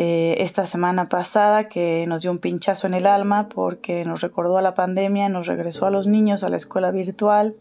eh, 0.03 0.41
esta 0.41 0.65
semana 0.65 1.05
pasada 1.09 1.67
que 1.67 2.05
nos 2.07 2.23
dio 2.23 2.31
un 2.31 2.39
pinchazo 2.39 2.87
en 2.87 2.95
el 2.95 3.05
alma 3.05 3.49
porque 3.49 4.03
nos 4.03 4.21
recordó 4.21 4.57
a 4.57 4.63
la 4.63 4.73
pandemia, 4.73 5.29
nos 5.29 5.45
regresó 5.45 5.85
a 5.85 5.91
los 5.91 6.07
niños 6.07 6.43
a 6.43 6.49
la 6.49 6.57
escuela 6.57 6.89
virtual. 6.89 7.55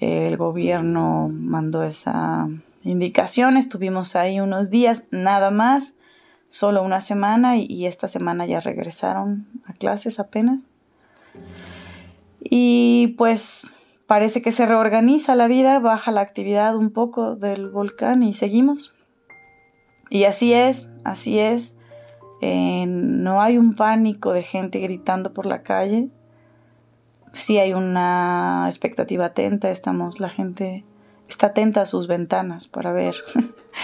El 0.00 0.38
gobierno 0.38 1.28
mandó 1.30 1.82
esa 1.82 2.48
indicación, 2.84 3.58
estuvimos 3.58 4.16
ahí 4.16 4.40
unos 4.40 4.70
días, 4.70 5.04
nada 5.10 5.50
más, 5.50 5.96
solo 6.48 6.82
una 6.82 7.02
semana 7.02 7.58
y, 7.58 7.84
esta 7.84 8.08
semana 8.08 8.46
ya 8.46 8.60
regresaron 8.60 9.46
a 9.66 9.74
clases 9.74 10.18
apenas. 10.18 10.70
Y 12.40 13.14
pues 13.18 13.74
parece 14.06 14.40
que 14.40 14.52
se 14.52 14.64
reorganiza 14.64 15.34
la 15.34 15.48
vida, 15.48 15.80
baja 15.80 16.12
la 16.12 16.22
actividad 16.22 16.74
un 16.74 16.88
poco 16.92 17.36
del 17.36 17.68
volcán 17.68 18.22
y 18.22 18.32
seguimos. 18.32 18.94
Y 20.10 20.24
así 20.24 20.52
es, 20.52 20.90
así 21.04 21.38
es. 21.38 21.76
Eh, 22.40 22.86
no 22.86 23.40
hay 23.40 23.58
un 23.58 23.72
pánico 23.72 24.32
de 24.32 24.42
gente 24.42 24.78
gritando 24.78 25.32
por 25.32 25.46
la 25.46 25.62
calle. 25.62 26.08
Sí 27.32 27.58
hay 27.58 27.74
una 27.74 28.64
expectativa 28.66 29.26
atenta, 29.26 29.70
estamos, 29.70 30.20
la 30.20 30.30
gente 30.30 30.84
está 31.28 31.48
atenta 31.48 31.82
a 31.82 31.86
sus 31.86 32.06
ventanas 32.06 32.66
para 32.66 32.92
ver 32.92 33.16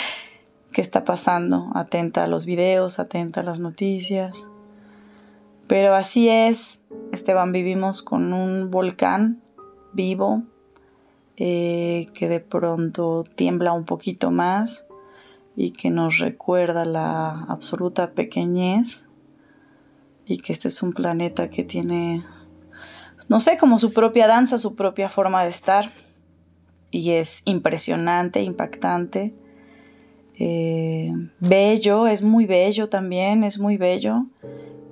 qué 0.72 0.80
está 0.80 1.04
pasando, 1.04 1.70
atenta 1.74 2.24
a 2.24 2.26
los 2.26 2.46
videos, 2.46 2.98
atenta 2.98 3.40
a 3.40 3.44
las 3.44 3.60
noticias. 3.60 4.48
Pero 5.66 5.94
así 5.94 6.28
es, 6.28 6.84
Esteban, 7.12 7.52
vivimos 7.52 8.02
con 8.02 8.32
un 8.32 8.70
volcán 8.70 9.42
vivo 9.92 10.42
eh, 11.36 12.06
que 12.14 12.28
de 12.28 12.40
pronto 12.40 13.24
tiembla 13.34 13.72
un 13.72 13.84
poquito 13.84 14.30
más 14.30 14.88
y 15.56 15.70
que 15.70 15.90
nos 15.90 16.18
recuerda 16.18 16.84
la 16.84 17.30
absoluta 17.48 18.12
pequeñez 18.12 19.10
y 20.26 20.38
que 20.38 20.52
este 20.52 20.68
es 20.68 20.82
un 20.82 20.92
planeta 20.92 21.48
que 21.50 21.64
tiene, 21.64 22.22
no 23.28 23.40
sé, 23.40 23.56
como 23.56 23.78
su 23.78 23.92
propia 23.92 24.26
danza, 24.26 24.58
su 24.58 24.74
propia 24.74 25.08
forma 25.08 25.44
de 25.44 25.50
estar 25.50 25.90
y 26.90 27.10
es 27.10 27.42
impresionante, 27.44 28.42
impactante, 28.42 29.34
eh, 30.36 31.12
bello, 31.38 32.06
es 32.06 32.22
muy 32.22 32.46
bello 32.46 32.88
también, 32.88 33.44
es 33.44 33.58
muy 33.58 33.76
bello. 33.76 34.26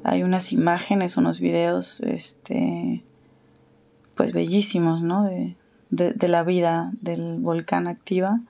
Hay 0.04 0.22
unas 0.22 0.52
imágenes, 0.52 1.16
unos 1.16 1.40
videos, 1.40 2.00
este, 2.00 3.04
pues 4.14 4.32
bellísimos, 4.32 5.02
¿no? 5.02 5.24
De, 5.24 5.56
de, 5.90 6.28
la 6.28 6.42
vida 6.42 6.92
del 7.00 7.38
volcán 7.40 7.86
activa. 7.86 8.40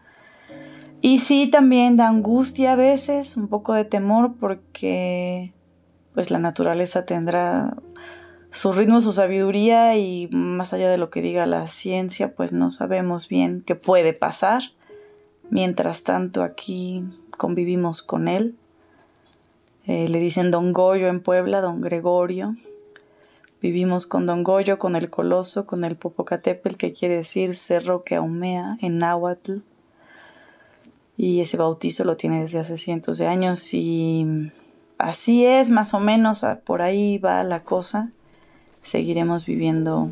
Y 1.05 1.19
sí, 1.19 1.49
también 1.49 1.97
da 1.97 2.07
angustia 2.07 2.73
a 2.73 2.77
veces, 2.77 3.37
un 3.37 3.49
poco 3.49 3.75
de 3.75 3.85
temor, 3.85 4.35
porque 4.39 5.53
pues 6.15 6.31
la 6.31 6.39
naturaleza 6.39 7.05
tendrá 7.05 7.77
su 8.51 8.71
ritmo, 8.71 9.01
su 9.01 9.13
sabiduría 9.13 9.97
y 9.97 10.29
más 10.31 10.73
allá 10.73 10.89
de 10.89 10.99
lo 10.99 11.11
que 11.11 11.21
diga 11.21 11.45
la 11.45 11.67
ciencia, 11.67 12.37
pues 12.37 12.53
no 12.53 12.71
sabemos 12.71 13.29
bien 13.29 13.65
qué 13.67 13.75
puede 13.75 14.13
pasar. 14.13 14.63
Mientras 15.51 16.05
tanto 16.05 16.45
aquí 16.45 17.03
convivimos 17.37 18.03
con 18.03 18.29
él. 18.29 18.55
Eh, 19.89 20.07
le 20.09 20.21
dicen 20.21 20.53
Don 20.53 20.73
Goyo 20.73 21.09
en 21.09 21.21
Puebla, 21.21 21.61
Don 21.61 21.81
Gregorio. 21.81 22.55
Vivimos 23.61 24.07
con 24.07 24.25
Don 24.27 24.45
Goyo, 24.45 24.79
con 24.79 24.95
el 24.95 25.11
Coloso, 25.11 25.67
con 25.67 25.83
el 25.83 25.97
Popocatépetl, 25.97 26.77
que 26.77 26.93
quiere 26.93 27.17
decir 27.17 27.57
cerro 27.57 28.05
que 28.05 28.15
ahumea 28.15 28.79
en 28.81 28.99
náhuatl. 28.99 29.63
Y 31.23 31.41
ese 31.41 31.57
bautizo 31.57 32.03
lo 32.03 32.17
tiene 32.17 32.41
desde 32.41 32.59
hace 32.59 32.77
cientos 32.77 33.17
de 33.17 33.29
años 33.29 33.75
y 33.75 34.51
así 34.99 35.47
es, 35.47 35.71
más 35.71 35.95
o 35.95 36.01
menos, 36.01 36.45
por 36.65 36.83
ahí 36.83 37.19
va 37.19 37.45
la 37.45 37.63
cosa. 37.63 38.11
Seguiremos 38.81 39.47
viviendo 39.47 40.11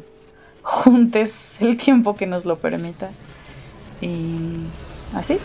juntos 0.63 1.61
el 1.63 1.77
tiempo 1.77 2.15
que 2.15 2.29
nos 2.29 2.47
lo 2.47 2.61
permita. 2.61 3.11
Y 4.01 4.37
así. 5.13 5.41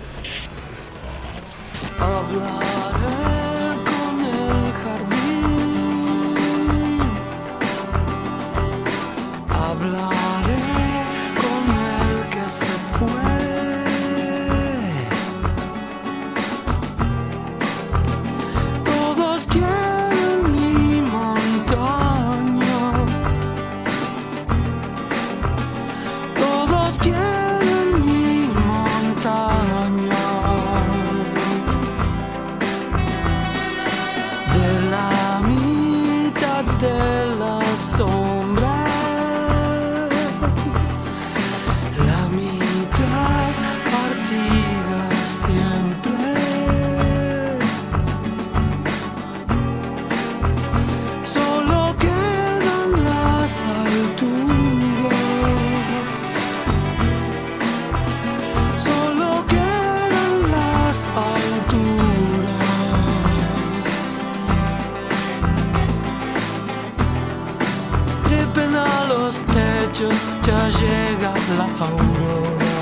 Ya 70.47 70.67
llega 70.69 71.33
la 71.57 71.67
aurora. 71.85 72.75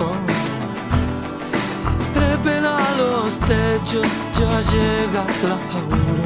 Oh. 0.00 0.16
A 2.68 2.94
los 2.96 3.40
techos, 3.40 4.10
ya 4.38 4.60
llega 4.70 5.22
la 5.48 5.56
aurora. 5.74 6.17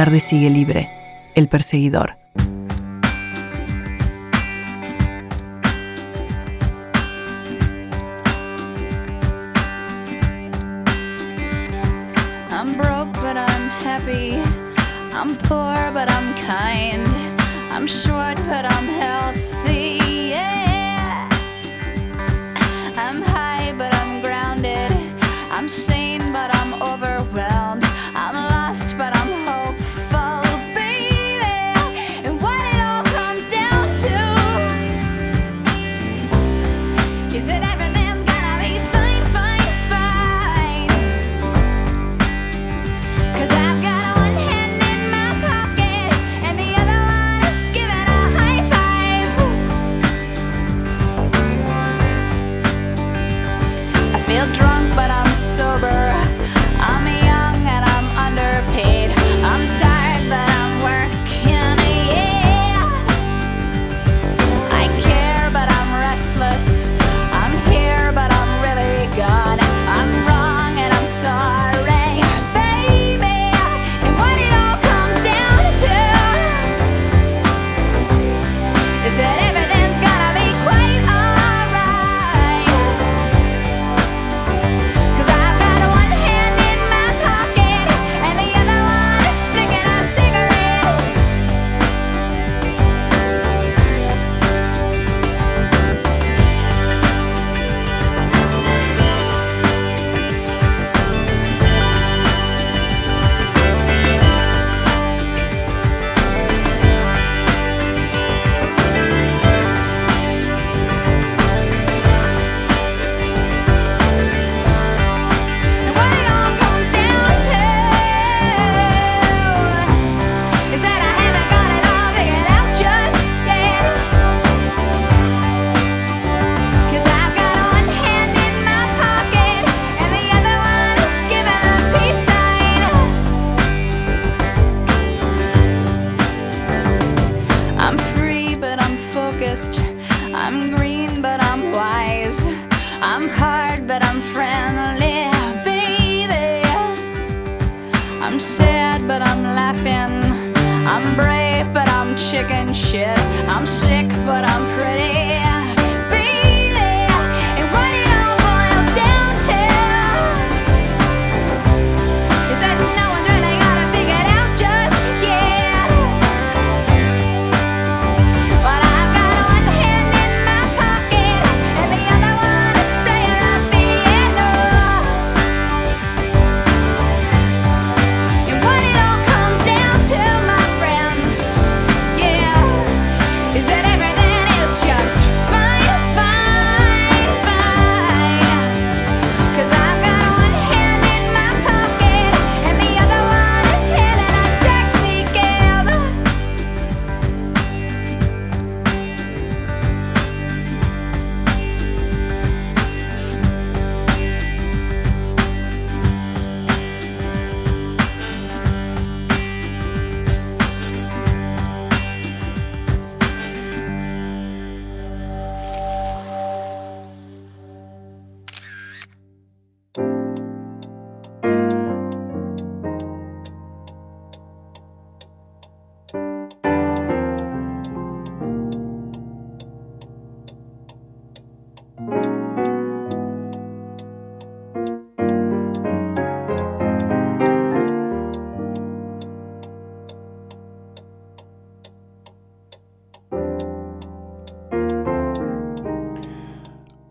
Tarde 0.00 0.18
sigue 0.18 0.48
libre. 0.48 0.88
El 1.34 1.48
perseguidor. 1.48 2.16
I'm 12.50 12.78
short, 12.78 13.12
but 13.22 13.36
I'm 13.36 13.68
healthy. 13.68 14.36
Yeah. 14.36 14.60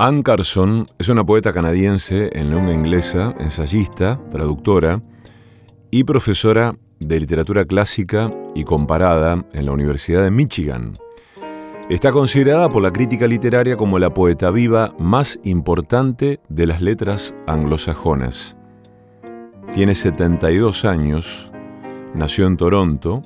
Ann 0.01 0.23
Carson 0.23 0.89
es 0.97 1.09
una 1.09 1.25
poeta 1.25 1.51
canadiense 1.51 2.29
en 2.31 2.51
lengua 2.51 2.73
inglesa, 2.73 3.35
ensayista, 3.37 4.17
traductora 4.31 5.01
y 5.91 6.05
profesora 6.05 6.73
de 7.01 7.19
literatura 7.19 7.65
clásica 7.65 8.31
y 8.55 8.63
comparada 8.63 9.45
en 9.51 9.65
la 9.65 9.73
Universidad 9.73 10.23
de 10.23 10.31
Michigan. 10.31 10.97
Está 11.89 12.13
considerada 12.13 12.69
por 12.69 12.81
la 12.81 12.93
crítica 12.93 13.27
literaria 13.27 13.75
como 13.75 13.99
la 13.99 14.13
poeta 14.13 14.51
viva 14.51 14.95
más 14.99 15.37
importante 15.43 16.39
de 16.47 16.65
las 16.65 16.79
letras 16.79 17.33
anglosajonas. 17.45 18.55
Tiene 19.73 19.95
72 19.95 20.85
años, 20.85 21.51
nació 22.13 22.47
en 22.47 22.55
Toronto 22.55 23.23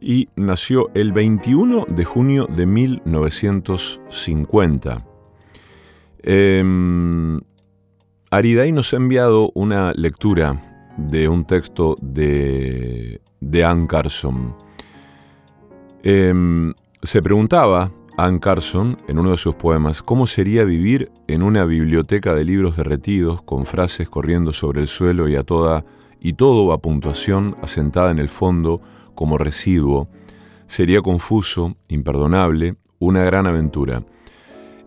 y 0.00 0.30
nació 0.36 0.88
el 0.94 1.12
21 1.12 1.84
de 1.86 2.04
junio 2.06 2.46
de 2.46 2.64
1950. 2.64 5.09
Eh, 6.22 6.62
Ariday 8.30 8.70
nos 8.72 8.92
ha 8.92 8.96
enviado 8.96 9.50
una 9.54 9.92
lectura 9.92 10.86
de 10.96 11.28
un 11.28 11.44
texto 11.44 11.96
de, 12.00 13.20
de 13.40 13.64
Ann 13.64 13.86
Carson. 13.86 14.56
Em, 16.02 16.72
se 17.02 17.22
preguntaba 17.22 17.92
Ann 18.16 18.38
Carson 18.38 18.98
en 19.08 19.18
uno 19.18 19.32
de 19.32 19.36
sus 19.36 19.54
poemas 19.54 20.02
cómo 20.02 20.26
sería 20.26 20.64
vivir 20.64 21.10
en 21.26 21.42
una 21.42 21.64
biblioteca 21.64 22.34
de 22.34 22.44
libros 22.44 22.76
derretidos 22.76 23.42
con 23.42 23.66
frases 23.66 24.08
corriendo 24.08 24.52
sobre 24.52 24.82
el 24.82 24.86
suelo 24.86 25.28
y 25.28 25.36
a 25.36 25.42
toda 25.42 25.84
y 26.20 26.34
todo 26.34 26.72
a 26.72 26.80
puntuación 26.80 27.56
asentada 27.62 28.10
en 28.10 28.18
el 28.18 28.28
fondo 28.28 28.80
como 29.14 29.38
residuo. 29.38 30.08
Sería 30.66 31.00
confuso, 31.00 31.76
imperdonable, 31.88 32.76
una 32.98 33.24
gran 33.24 33.46
aventura. 33.46 34.04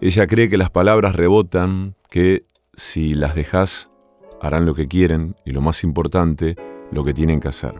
Ella 0.01 0.27
cree 0.27 0.49
que 0.49 0.57
las 0.57 0.69
palabras 0.69 1.15
rebotan, 1.15 1.95
que 2.09 2.45
si 2.75 3.13
las 3.13 3.35
dejas 3.35 3.89
harán 4.41 4.65
lo 4.65 4.75
que 4.75 4.87
quieren 4.87 5.35
y 5.45 5.51
lo 5.51 5.61
más 5.61 5.83
importante, 5.83 6.55
lo 6.91 7.03
que 7.03 7.13
tienen 7.13 7.39
que 7.39 7.47
hacer. 7.47 7.73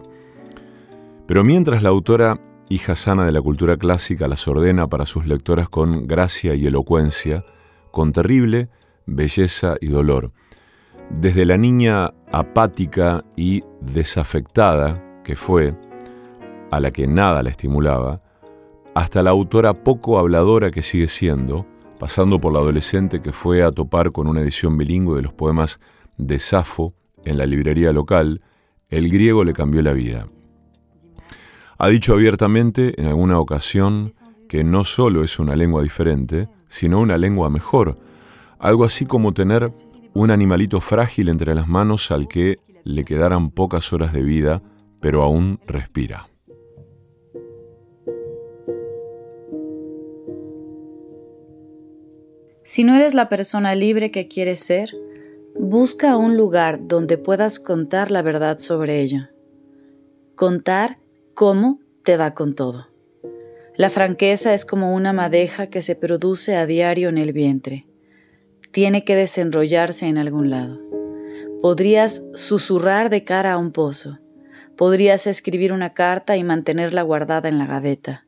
Pero 1.26 1.44
mientras 1.44 1.82
la 1.82 1.90
autora, 1.90 2.40
hija 2.68 2.94
sana 2.94 3.24
de 3.26 3.32
la 3.32 3.42
cultura 3.42 3.76
clásica, 3.76 4.28
las 4.28 4.46
ordena 4.48 4.88
para 4.88 5.06
sus 5.06 5.26
lectoras 5.26 5.68
con 5.68 6.06
gracia 6.06 6.54
y 6.54 6.66
elocuencia, 6.66 7.44
con 7.90 8.12
terrible 8.12 8.68
belleza 9.06 9.76
y 9.80 9.88
dolor. 9.88 10.32
Desde 11.10 11.44
la 11.44 11.58
niña 11.58 12.12
apática 12.32 13.22
y 13.36 13.62
desafectada 13.80 15.22
que 15.22 15.36
fue, 15.36 15.74
a 16.70 16.80
la 16.80 16.90
que 16.90 17.06
nada 17.06 17.42
la 17.42 17.50
estimulaba, 17.50 18.22
hasta 18.94 19.22
la 19.22 19.30
autora 19.30 19.74
poco 19.74 20.18
habladora 20.18 20.70
que 20.70 20.82
sigue 20.82 21.08
siendo, 21.08 21.66
pasando 21.98 22.40
por 22.40 22.52
la 22.52 22.60
adolescente 22.60 23.20
que 23.20 23.32
fue 23.32 23.62
a 23.62 23.72
topar 23.72 24.12
con 24.12 24.26
una 24.26 24.40
edición 24.40 24.76
bilingüe 24.76 25.16
de 25.16 25.22
los 25.22 25.32
poemas 25.32 25.80
de 26.16 26.38
Safo 26.38 26.94
en 27.24 27.38
la 27.38 27.46
librería 27.46 27.92
local, 27.92 28.42
el 28.88 29.10
griego 29.10 29.44
le 29.44 29.52
cambió 29.52 29.82
la 29.82 29.92
vida. 29.92 30.28
Ha 31.78 31.88
dicho 31.88 32.14
abiertamente 32.14 33.00
en 33.00 33.08
alguna 33.08 33.38
ocasión 33.38 34.14
que 34.48 34.64
no 34.64 34.84
solo 34.84 35.24
es 35.24 35.38
una 35.38 35.56
lengua 35.56 35.82
diferente, 35.82 36.48
sino 36.68 37.00
una 37.00 37.18
lengua 37.18 37.50
mejor, 37.50 37.98
algo 38.58 38.84
así 38.84 39.06
como 39.06 39.32
tener 39.32 39.72
un 40.12 40.30
animalito 40.30 40.80
frágil 40.80 41.28
entre 41.28 41.54
las 41.54 41.66
manos 41.66 42.10
al 42.10 42.28
que 42.28 42.58
le 42.84 43.04
quedaran 43.04 43.50
pocas 43.50 43.92
horas 43.92 44.12
de 44.12 44.22
vida, 44.22 44.62
pero 45.00 45.22
aún 45.22 45.60
respira. 45.66 46.28
Si 52.64 52.82
no 52.82 52.96
eres 52.96 53.12
la 53.12 53.28
persona 53.28 53.74
libre 53.74 54.10
que 54.10 54.26
quieres 54.26 54.58
ser, 54.60 54.96
busca 55.54 56.16
un 56.16 56.38
lugar 56.38 56.88
donde 56.88 57.18
puedas 57.18 57.58
contar 57.58 58.10
la 58.10 58.22
verdad 58.22 58.56
sobre 58.56 59.02
ello. 59.02 59.28
Contar 60.34 60.96
cómo 61.34 61.78
te 62.04 62.16
va 62.16 62.32
con 62.32 62.54
todo. 62.54 62.88
La 63.76 63.90
franqueza 63.90 64.54
es 64.54 64.64
como 64.64 64.94
una 64.94 65.12
madeja 65.12 65.66
que 65.66 65.82
se 65.82 65.94
produce 65.94 66.56
a 66.56 66.64
diario 66.64 67.10
en 67.10 67.18
el 67.18 67.34
vientre. 67.34 67.86
Tiene 68.72 69.04
que 69.04 69.14
desenrollarse 69.14 70.06
en 70.06 70.16
algún 70.16 70.48
lado. 70.48 70.80
Podrías 71.60 72.22
susurrar 72.34 73.10
de 73.10 73.24
cara 73.24 73.52
a 73.52 73.58
un 73.58 73.72
pozo. 73.72 74.20
Podrías 74.74 75.26
escribir 75.26 75.70
una 75.70 75.92
carta 75.92 76.38
y 76.38 76.44
mantenerla 76.44 77.02
guardada 77.02 77.50
en 77.50 77.58
la 77.58 77.66
gaveta. 77.66 78.24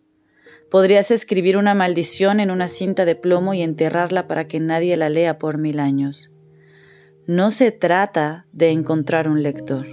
Podrías 0.71 1.13
escribir 1.13 1.57
una 1.57 1.75
maldición 1.75 2.41
en 2.41 2.51
una 2.51 2.67
cinta 2.67 3.05
de 3.05 3.15
plomo 3.15 3.55
y 3.55 3.63
enterrarla 3.63 4.27
para 4.27 4.49
que 4.49 4.59
nadie 4.59 4.97
la 4.97 5.09
lea 5.09 5.39
por 5.39 5.59
mil 5.59 5.79
años. 5.79 6.35
No 7.27 7.53
se 7.53 7.71
trata 7.71 8.47
de 8.53 8.71
encontrar 8.71 9.29
un 9.29 9.45
lector, 9.45 9.87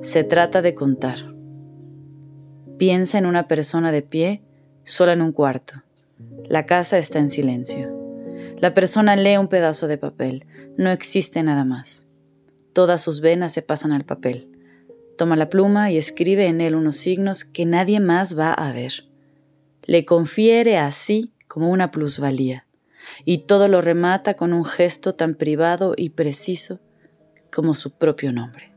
se 0.00 0.24
trata 0.24 0.62
de 0.62 0.74
contar. 0.74 1.34
Piensa 2.78 3.18
en 3.18 3.26
una 3.26 3.46
persona 3.46 3.92
de 3.92 4.00
pie, 4.00 4.42
sola 4.84 5.12
en 5.12 5.20
un 5.20 5.32
cuarto. 5.32 5.82
La 6.48 6.64
casa 6.64 6.96
está 6.96 7.18
en 7.18 7.28
silencio. 7.28 7.94
La 8.58 8.72
persona 8.72 9.16
lee 9.16 9.36
un 9.36 9.48
pedazo 9.48 9.86
de 9.86 9.98
papel, 9.98 10.46
no 10.78 10.90
existe 10.90 11.42
nada 11.42 11.66
más. 11.66 12.08
Todas 12.72 13.02
sus 13.02 13.20
venas 13.20 13.52
se 13.52 13.60
pasan 13.60 13.92
al 13.92 14.04
papel. 14.04 14.48
Toma 15.18 15.36
la 15.36 15.50
pluma 15.50 15.90
y 15.90 15.98
escribe 15.98 16.46
en 16.46 16.62
él 16.62 16.74
unos 16.74 16.96
signos 16.96 17.44
que 17.44 17.66
nadie 17.66 18.00
más 18.00 18.38
va 18.38 18.52
a 18.52 18.72
ver 18.72 19.04
le 19.86 20.04
confiere 20.04 20.76
así 20.76 21.32
como 21.48 21.70
una 21.70 21.90
plusvalía, 21.90 22.66
y 23.24 23.46
todo 23.46 23.68
lo 23.68 23.80
remata 23.80 24.34
con 24.34 24.52
un 24.52 24.64
gesto 24.64 25.14
tan 25.14 25.34
privado 25.34 25.94
y 25.96 26.10
preciso 26.10 26.80
como 27.52 27.74
su 27.74 27.96
propio 27.96 28.32
nombre. 28.32 28.75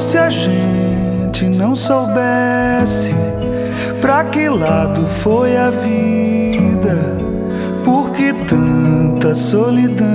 Se 0.00 0.16
a 0.16 0.30
gente 0.30 1.46
não 1.46 1.76
soubesse 1.76 3.14
pra 4.00 4.24
que 4.24 4.48
lado 4.48 5.06
foi 5.22 5.56
a 5.56 5.70
vida, 5.70 6.96
por 7.84 8.10
que 8.12 8.32
tanta 8.48 9.34
solidão. 9.34 10.08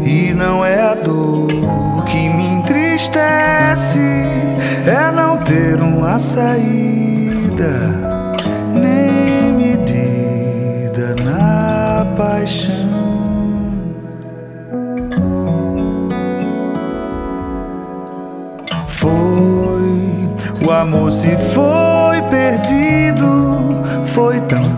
E 0.00 0.32
não 0.32 0.64
é 0.64 0.80
a 0.80 0.94
dor 0.94 1.48
que 2.06 2.28
me 2.30 2.46
entristece, 2.46 3.98
é 3.98 5.10
não 5.14 5.36
ter 5.38 5.78
uma 5.82 6.18
saída, 6.18 8.13
amor 20.84 21.10
se 21.10 21.34
foi 21.54 22.20
perdido, 22.28 23.82
foi 24.08 24.38
tão 24.42 24.76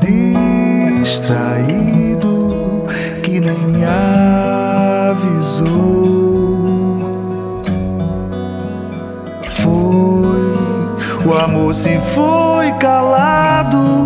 distraído 1.02 2.14
que 3.24 3.40
nem 3.40 3.58
me 3.66 3.84
avisou. 5.04 5.66
Foi 9.56 11.26
o 11.26 11.32
amor 11.36 11.74
se 11.74 11.98
foi 12.14 12.70
calado, 12.74 14.05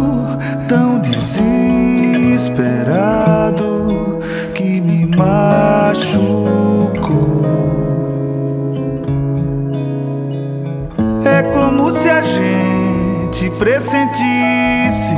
pressentisse 13.60 15.14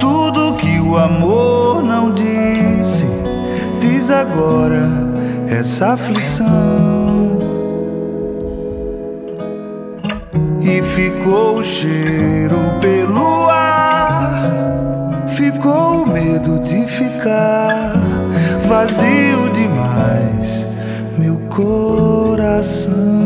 tudo 0.00 0.54
que 0.54 0.80
o 0.80 0.96
amor 0.96 1.84
não 1.84 2.12
disse. 2.12 3.06
Diz 3.80 4.10
agora 4.10 4.82
essa 5.48 5.92
aflição. 5.92 7.38
E 10.60 10.82
ficou 10.82 11.58
o 11.58 11.62
cheiro 11.62 12.58
pelo 12.80 13.48
ar, 13.48 14.50
ficou 15.28 16.02
o 16.02 16.08
medo 16.08 16.58
de 16.58 16.88
ficar 16.88 17.92
vazio 18.66 19.48
demais, 19.52 20.66
meu 21.16 21.36
coração. 21.48 23.23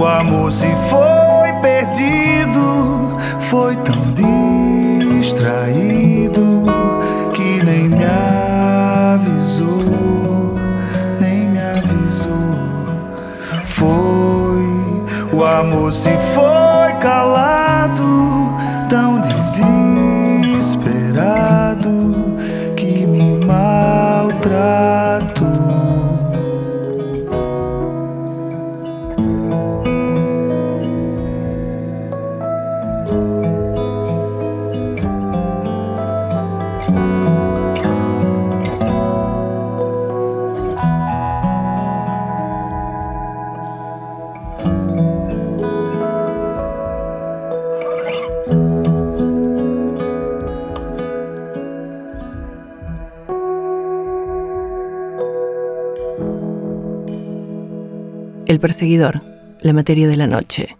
O 0.00 0.06
amor 0.06 0.50
se 0.50 0.66
foi 0.88 1.52
perdido, 1.60 3.14
foi 3.50 3.76
tão 3.76 4.00
distraído 4.14 4.39
Perseguidor, 58.60 59.22
la 59.62 59.72
materia 59.72 60.06
de 60.06 60.18
la 60.18 60.26
noche. 60.26 60.76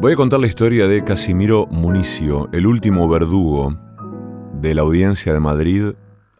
Voy 0.00 0.12
a 0.12 0.16
contar 0.16 0.38
la 0.38 0.46
historia 0.46 0.86
de 0.86 1.02
Casimiro 1.02 1.66
Municio, 1.70 2.50
el 2.52 2.66
último 2.66 3.08
verdugo 3.08 3.74
de 4.52 4.74
la 4.74 4.82
audiencia 4.82 5.32
de 5.32 5.40
Madrid 5.40 5.92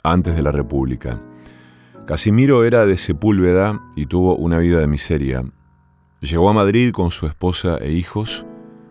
antes 0.03 0.37
de 0.37 0.43
la 0.43 0.53
República. 0.53 1.23
Casimiro 2.07 2.65
era 2.65 2.85
de 2.85 2.99
Sepúlveda 2.99 3.81
y 3.97 4.05
tuvo 4.05 4.37
una 4.37 4.59
vida 4.59 4.81
de 4.81 4.87
miseria. 4.87 5.45
Llegó 6.21 6.49
a 6.49 6.53
Madrid 6.53 6.91
con 6.93 7.11
su 7.11 7.27
esposa 7.27 7.79
e 7.79 7.93
hijos 7.93 8.45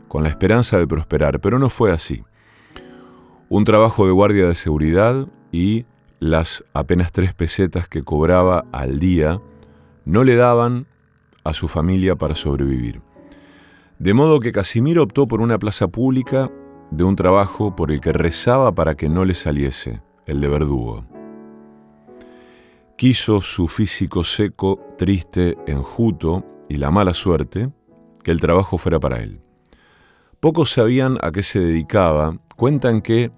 con 0.08 0.24
la 0.24 0.30
esperanza 0.30 0.78
de 0.78 0.88
prosperar, 0.88 1.42
pero 1.42 1.60
no 1.60 1.70
fue 1.70 1.92
así. 1.92 2.24
Un 3.50 3.66
trabajo 3.66 4.06
de 4.06 4.14
guardia 4.14 4.48
de 4.48 4.56
seguridad 4.56 5.28
y 5.52 5.86
las 6.20 6.64
apenas 6.74 7.12
tres 7.12 7.34
pesetas 7.34 7.90
que 7.90 8.04
cobraba 8.04 8.66
al 8.72 9.00
día 9.00 9.42
no 10.06 10.24
le 10.24 10.36
daban 10.36 10.88
a 11.44 11.54
su 11.54 11.68
familia 11.68 12.16
para 12.16 12.36
sobrevivir. 12.36 13.02
De 14.00 14.14
modo 14.14 14.40
que 14.40 14.52
Casimiro 14.54 15.04
optó 15.04 15.28
por 15.28 15.42
una 15.42 15.60
plaza 15.60 15.88
pública 15.88 16.50
de 16.92 17.04
un 17.04 17.16
trabajo 17.16 17.76
por 17.76 17.92
el 17.92 18.00
que 18.00 18.14
rezaba 18.14 18.74
para 18.74 18.96
que 18.96 19.10
no 19.10 19.26
le 19.26 19.34
saliese, 19.34 20.02
el 20.26 20.40
de 20.40 20.48
verdugo. 20.48 21.06
Quiso 22.96 23.42
su 23.42 23.68
físico 23.68 24.24
seco, 24.24 24.80
triste, 24.98 25.58
enjuto 25.68 26.46
y 26.70 26.78
la 26.78 26.92
mala 26.92 27.14
suerte 27.14 27.70
que 28.24 28.32
el 28.32 28.42
trabajo 28.42 28.78
fuera 28.78 29.00
para 29.00 29.22
él. 29.22 29.42
Pocos 30.40 30.72
sabían 30.72 31.18
a 31.22 31.32
qué 31.32 31.44
se 31.44 31.60
dedicaba, 31.60 32.38
cuentan 32.56 33.02
que 33.02 33.32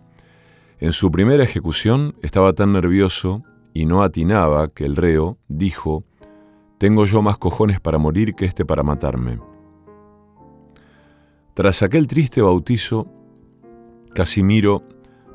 en 0.80 0.94
su 0.94 1.12
primera 1.12 1.44
ejecución 1.44 2.16
estaba 2.22 2.54
tan 2.54 2.74
nervioso 2.74 3.44
y 3.74 3.86
no 3.86 4.04
atinaba 4.04 4.70
que 4.70 4.86
el 4.86 4.96
reo 4.96 5.38
dijo, 5.48 6.04
tengo 6.78 7.06
yo 7.06 7.22
más 7.22 7.38
cojones 7.38 7.80
para 7.80 7.98
morir 7.98 8.36
que 8.36 8.46
este 8.46 8.66
para 8.66 8.84
matarme. 8.84 9.40
Tras 11.54 11.84
aquel 11.84 12.08
triste 12.08 12.42
bautizo, 12.42 13.08
Casimiro 14.14 14.82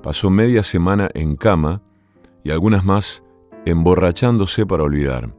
pasó 0.03 0.31
media 0.31 0.63
semana 0.63 1.09
en 1.15 1.37
cama 1.37 1.83
y 2.43 2.51
algunas 2.51 2.85
más 2.85 3.23
emborrachándose 3.67 4.67
para 4.67 4.83
olvidar. 4.83 5.35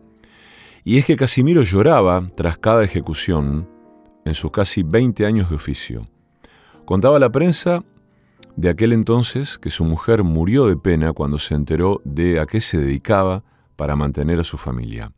Y 0.88 1.00
es 1.00 1.06
que 1.06 1.16
Casimiro 1.16 1.64
lloraba 1.64 2.28
tras 2.36 2.60
cada 2.60 2.84
ejecución 2.84 3.68
en 4.24 4.36
sus 4.36 4.52
casi 4.52 4.84
20 4.84 5.26
años 5.26 5.50
de 5.50 5.56
oficio. 5.56 6.06
Contaba 6.86 7.18
la 7.18 7.32
prensa 7.32 7.84
de 8.56 8.70
aquel 8.70 8.94
entonces 8.94 9.58
que 9.58 9.72
su 9.72 9.84
mujer 9.84 10.22
murió 10.22 10.68
de 10.68 10.78
pena 10.78 11.12
cuando 11.12 11.40
se 11.40 11.56
enteró 11.56 12.02
de 12.06 12.40
a 12.40 12.46
qué 12.46 12.62
se 12.62 12.78
dedicaba 12.78 13.44
para 13.76 13.96
mantener 13.96 14.40
a 14.40 14.44
su 14.44 14.58
familia. 14.58 15.12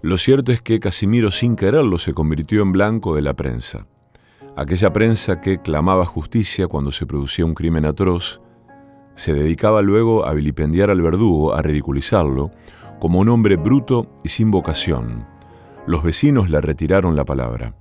Lo 0.00 0.16
cierto 0.16 0.52
es 0.52 0.62
que 0.62 0.80
Casimiro 0.80 1.30
sin 1.30 1.54
quererlo 1.54 1.98
se 1.98 2.14
convirtió 2.14 2.62
en 2.62 2.72
blanco 2.72 3.14
de 3.14 3.20
la 3.20 3.34
prensa. 3.34 3.86
Aquella 4.56 4.90
prensa 4.90 5.42
que 5.42 5.60
clamaba 5.60 6.06
justicia 6.06 6.66
cuando 6.66 6.92
se 6.92 7.04
producía 7.04 7.44
un 7.44 7.52
crimen 7.52 7.84
atroz, 7.84 8.40
se 9.16 9.34
dedicaba 9.34 9.82
luego 9.82 10.24
a 10.24 10.32
vilipendiar 10.32 10.88
al 10.88 11.02
verdugo, 11.02 11.52
a 11.52 11.60
ridiculizarlo, 11.60 12.52
como 13.00 13.20
un 13.20 13.28
hombre 13.28 13.56
bruto 13.56 14.06
y 14.24 14.28
sin 14.28 14.50
vocación. 14.50 15.26
Los 15.86 16.02
vecinos 16.02 16.50
le 16.50 16.60
retiraron 16.60 17.16
la 17.16 17.24
palabra. 17.24 17.74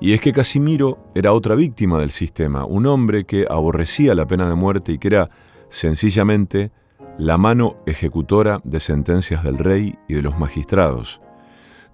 Y 0.00 0.14
es 0.14 0.20
que 0.20 0.32
Casimiro 0.32 0.98
era 1.14 1.32
otra 1.32 1.54
víctima 1.54 2.00
del 2.00 2.10
sistema, 2.10 2.64
un 2.64 2.86
hombre 2.86 3.24
que 3.24 3.46
aborrecía 3.48 4.14
la 4.14 4.26
pena 4.26 4.48
de 4.48 4.54
muerte 4.54 4.92
y 4.92 4.98
que 4.98 5.08
era 5.08 5.30
sencillamente 5.68 6.72
la 7.18 7.36
mano 7.36 7.76
ejecutora 7.84 8.62
de 8.64 8.80
sentencias 8.80 9.44
del 9.44 9.58
rey 9.58 9.98
y 10.08 10.14
de 10.14 10.22
los 10.22 10.38
magistrados. 10.38 11.20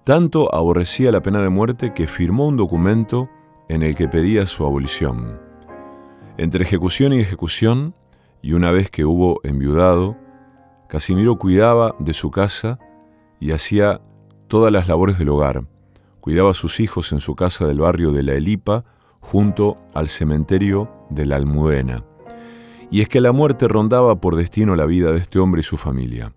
Tanto 0.05 0.53
aborrecía 0.55 1.11
la 1.11 1.21
pena 1.21 1.41
de 1.41 1.49
muerte 1.49 1.93
que 1.93 2.07
firmó 2.07 2.47
un 2.47 2.55
documento 2.55 3.29
en 3.67 3.83
el 3.83 3.93
que 3.93 4.07
pedía 4.07 4.45
su 4.45 4.65
abolición. 4.65 5.41
Entre 6.37 6.63
ejecución 6.63 7.11
y 7.11 7.19
ejecución, 7.19 7.93
y 8.41 8.53
una 8.53 8.71
vez 8.71 8.89
que 8.89 9.03
hubo 9.03 9.41
enviudado, 9.43 10.15
Casimiro 10.87 11.37
cuidaba 11.37 11.95
de 11.99 12.13
su 12.13 12.31
casa 12.31 12.79
y 13.39 13.51
hacía 13.51 14.01
todas 14.47 14.71
las 14.71 14.87
labores 14.87 15.17
del 15.17 15.29
hogar. 15.29 15.65
Cuidaba 16.21 16.51
a 16.51 16.53
sus 16.53 16.79
hijos 16.79 17.11
en 17.11 17.19
su 17.19 17.35
casa 17.35 17.67
del 17.67 17.79
barrio 17.79 18.11
de 18.11 18.23
La 18.23 18.33
Elipa, 18.33 18.85
junto 19.19 19.77
al 19.93 20.07
cementerio 20.09 20.89
de 21.09 21.25
la 21.25 21.35
Almudena. 21.35 22.05
Y 22.89 23.01
es 23.01 23.09
que 23.09 23.19
la 23.19 23.33
muerte 23.33 23.67
rondaba 23.67 24.21
por 24.21 24.35
destino 24.35 24.75
la 24.75 24.85
vida 24.85 25.11
de 25.11 25.19
este 25.19 25.39
hombre 25.39 25.59
y 25.61 25.63
su 25.63 25.75
familia. 25.75 26.33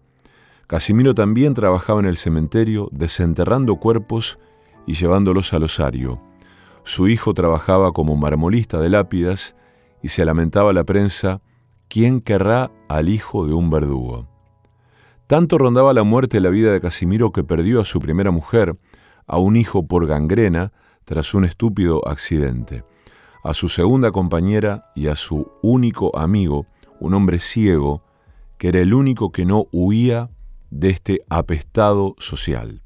Casimiro 0.66 1.14
también 1.14 1.54
trabajaba 1.54 2.00
en 2.00 2.06
el 2.06 2.16
cementerio, 2.16 2.88
desenterrando 2.92 3.76
cuerpos 3.76 4.38
y 4.86 4.94
llevándolos 4.94 5.52
al 5.52 5.64
osario. 5.64 6.20
Su 6.82 7.08
hijo 7.08 7.34
trabajaba 7.34 7.92
como 7.92 8.16
marmolista 8.16 8.80
de 8.80 8.88
lápidas 8.88 9.54
y 10.02 10.08
se 10.08 10.24
lamentaba 10.24 10.72
la 10.72 10.84
prensa, 10.84 11.42
¿quién 11.88 12.20
querrá 12.20 12.72
al 12.88 13.08
hijo 13.08 13.46
de 13.46 13.52
un 13.52 13.70
verdugo? 13.70 14.29
Tanto 15.30 15.58
rondaba 15.58 15.94
la 15.94 16.02
muerte 16.02 16.40
la 16.40 16.50
vida 16.50 16.72
de 16.72 16.80
Casimiro 16.80 17.30
que 17.30 17.44
perdió 17.44 17.80
a 17.80 17.84
su 17.84 18.00
primera 18.00 18.32
mujer, 18.32 18.76
a 19.28 19.38
un 19.38 19.54
hijo 19.54 19.86
por 19.86 20.08
gangrena, 20.08 20.72
tras 21.04 21.34
un 21.34 21.44
estúpido 21.44 22.00
accidente, 22.08 22.82
a 23.44 23.54
su 23.54 23.68
segunda 23.68 24.10
compañera 24.10 24.90
y 24.96 25.06
a 25.06 25.14
su 25.14 25.48
único 25.62 26.18
amigo, 26.18 26.66
un 26.98 27.14
hombre 27.14 27.38
ciego, 27.38 28.02
que 28.58 28.70
era 28.70 28.80
el 28.80 28.92
único 28.92 29.30
que 29.30 29.44
no 29.46 29.68
huía 29.70 30.30
de 30.70 30.90
este 30.90 31.20
apestado 31.28 32.16
social. 32.18 32.82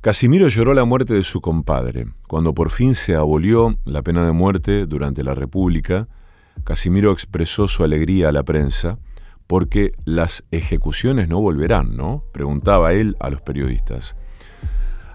Casimiro 0.00 0.48
lloró 0.48 0.72
la 0.72 0.86
muerte 0.86 1.12
de 1.12 1.22
su 1.22 1.42
compadre. 1.42 2.06
Cuando 2.28 2.54
por 2.54 2.70
fin 2.70 2.94
se 2.94 3.14
abolió 3.14 3.76
la 3.84 4.00
pena 4.00 4.24
de 4.24 4.32
muerte 4.32 4.86
durante 4.86 5.22
la 5.22 5.34
República, 5.34 6.08
Casimiro 6.64 7.12
expresó 7.12 7.68
su 7.68 7.84
alegría 7.84 8.30
a 8.30 8.32
la 8.32 8.42
prensa 8.42 8.98
porque 9.46 9.92
las 10.04 10.44
ejecuciones 10.50 11.28
no 11.28 11.40
volverán, 11.40 11.96
¿no? 11.96 12.24
Preguntaba 12.32 12.92
él 12.92 13.16
a 13.20 13.30
los 13.30 13.40
periodistas. 13.40 14.16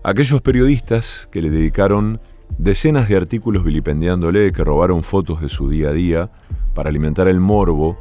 Aquellos 0.04 0.42
periodistas 0.42 1.28
que 1.32 1.42
le 1.42 1.50
dedicaron 1.50 2.22
decenas 2.58 3.08
de 3.10 3.18
artículos 3.18 3.64
vilipendiándole, 3.64 4.52
que 4.52 4.64
robaron 4.64 5.04
fotos 5.04 5.42
de 5.42 5.50
su 5.50 5.70
día 5.70 5.90
a 5.90 5.94
día 5.94 6.32
para 6.74 6.90
alimentar 6.90 7.28
el 7.28 7.40
morbo 7.40 7.98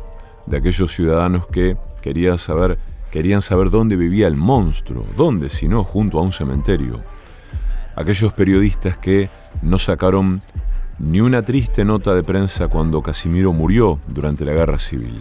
de 0.46 0.58
aquellos 0.58 0.94
ciudadanos 0.94 1.46
que 1.46 1.76
querían 2.00 2.38
saber, 2.38 2.78
querían 3.10 3.42
saber 3.42 3.70
dónde 3.70 3.96
vivía 3.96 4.26
el 4.26 4.36
monstruo, 4.36 5.04
dónde, 5.16 5.50
si 5.50 5.68
no, 5.68 5.84
junto 5.84 6.18
a 6.18 6.22
un 6.22 6.32
cementerio. 6.32 7.02
Aquellos 7.96 8.32
periodistas 8.32 8.96
que 8.96 9.28
no 9.62 9.78
sacaron 9.78 10.40
ni 10.98 11.20
una 11.20 11.42
triste 11.42 11.84
nota 11.84 12.14
de 12.14 12.22
prensa 12.22 12.68
cuando 12.68 13.02
Casimiro 13.02 13.52
murió 13.52 14.00
durante 14.08 14.44
la 14.44 14.52
guerra 14.52 14.78
civil. 14.78 15.20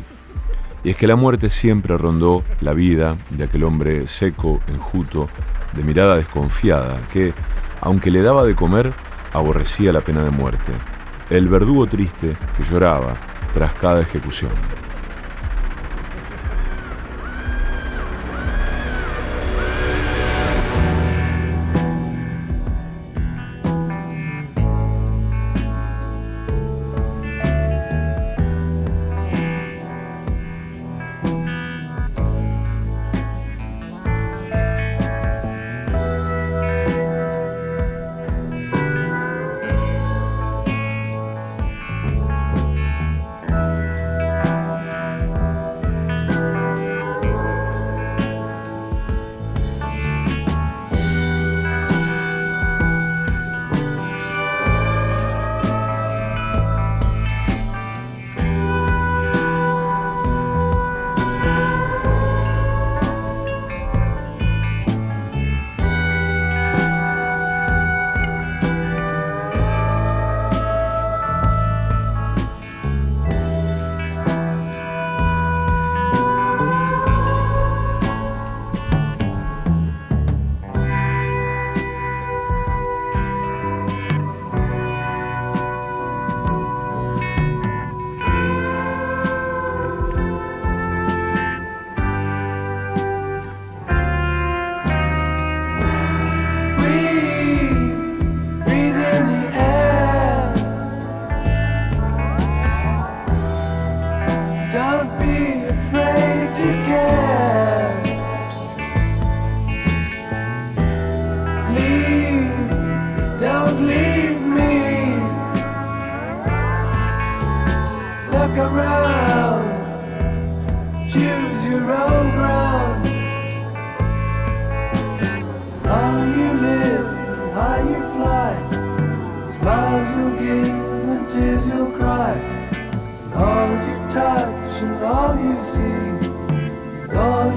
Y 0.84 0.92
es 0.92 0.96
que 0.96 1.08
la 1.08 1.16
muerte 1.16 1.50
siempre 1.50 1.98
rondó 1.98 2.44
la 2.62 2.74
vida 2.74 3.18
de 3.32 3.44
aquel 3.44 3.64
hombre 3.64 4.08
seco, 4.08 4.62
enjuto, 4.68 5.30
de 5.74 5.84
mirada 5.84 6.16
desconfiada, 6.16 7.02
que, 7.12 7.34
aunque 7.82 8.12
le 8.12 8.22
daba 8.22 8.46
de 8.46 8.56
comer, 8.56 8.94
aborrecía 9.34 9.92
la 9.92 10.02
pena 10.02 10.24
de 10.24 10.32
muerte. 10.32 10.72
El 11.30 11.50
verdugo 11.50 11.88
triste 11.88 12.36
que 12.56 12.64
lloraba 12.64 13.16
tras 13.52 13.74
cada 13.76 14.02
ejecución. 14.02 14.52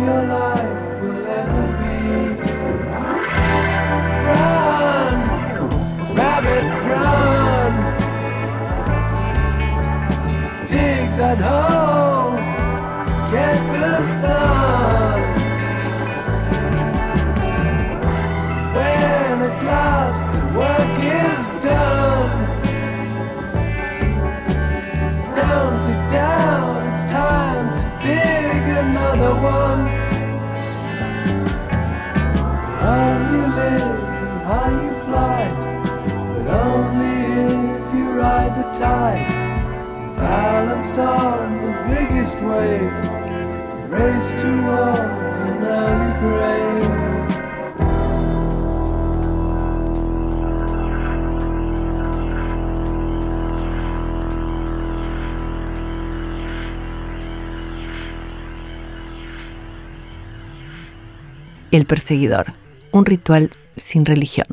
your 0.05 0.23
life 0.37 1.01
will 1.03 1.27
ever 1.41 1.67
be. 1.79 1.97
Run, 4.29 5.17
rabbit, 6.19 6.67
run. 6.91 7.73
Dig 10.69 11.09
that 11.19 11.39
hole. 11.39 11.82
El 61.73 61.87
perseguidor, 61.87 62.53
un 62.91 63.07
ritual 63.07 63.51
sin 63.79 64.05
religión. 64.05 64.47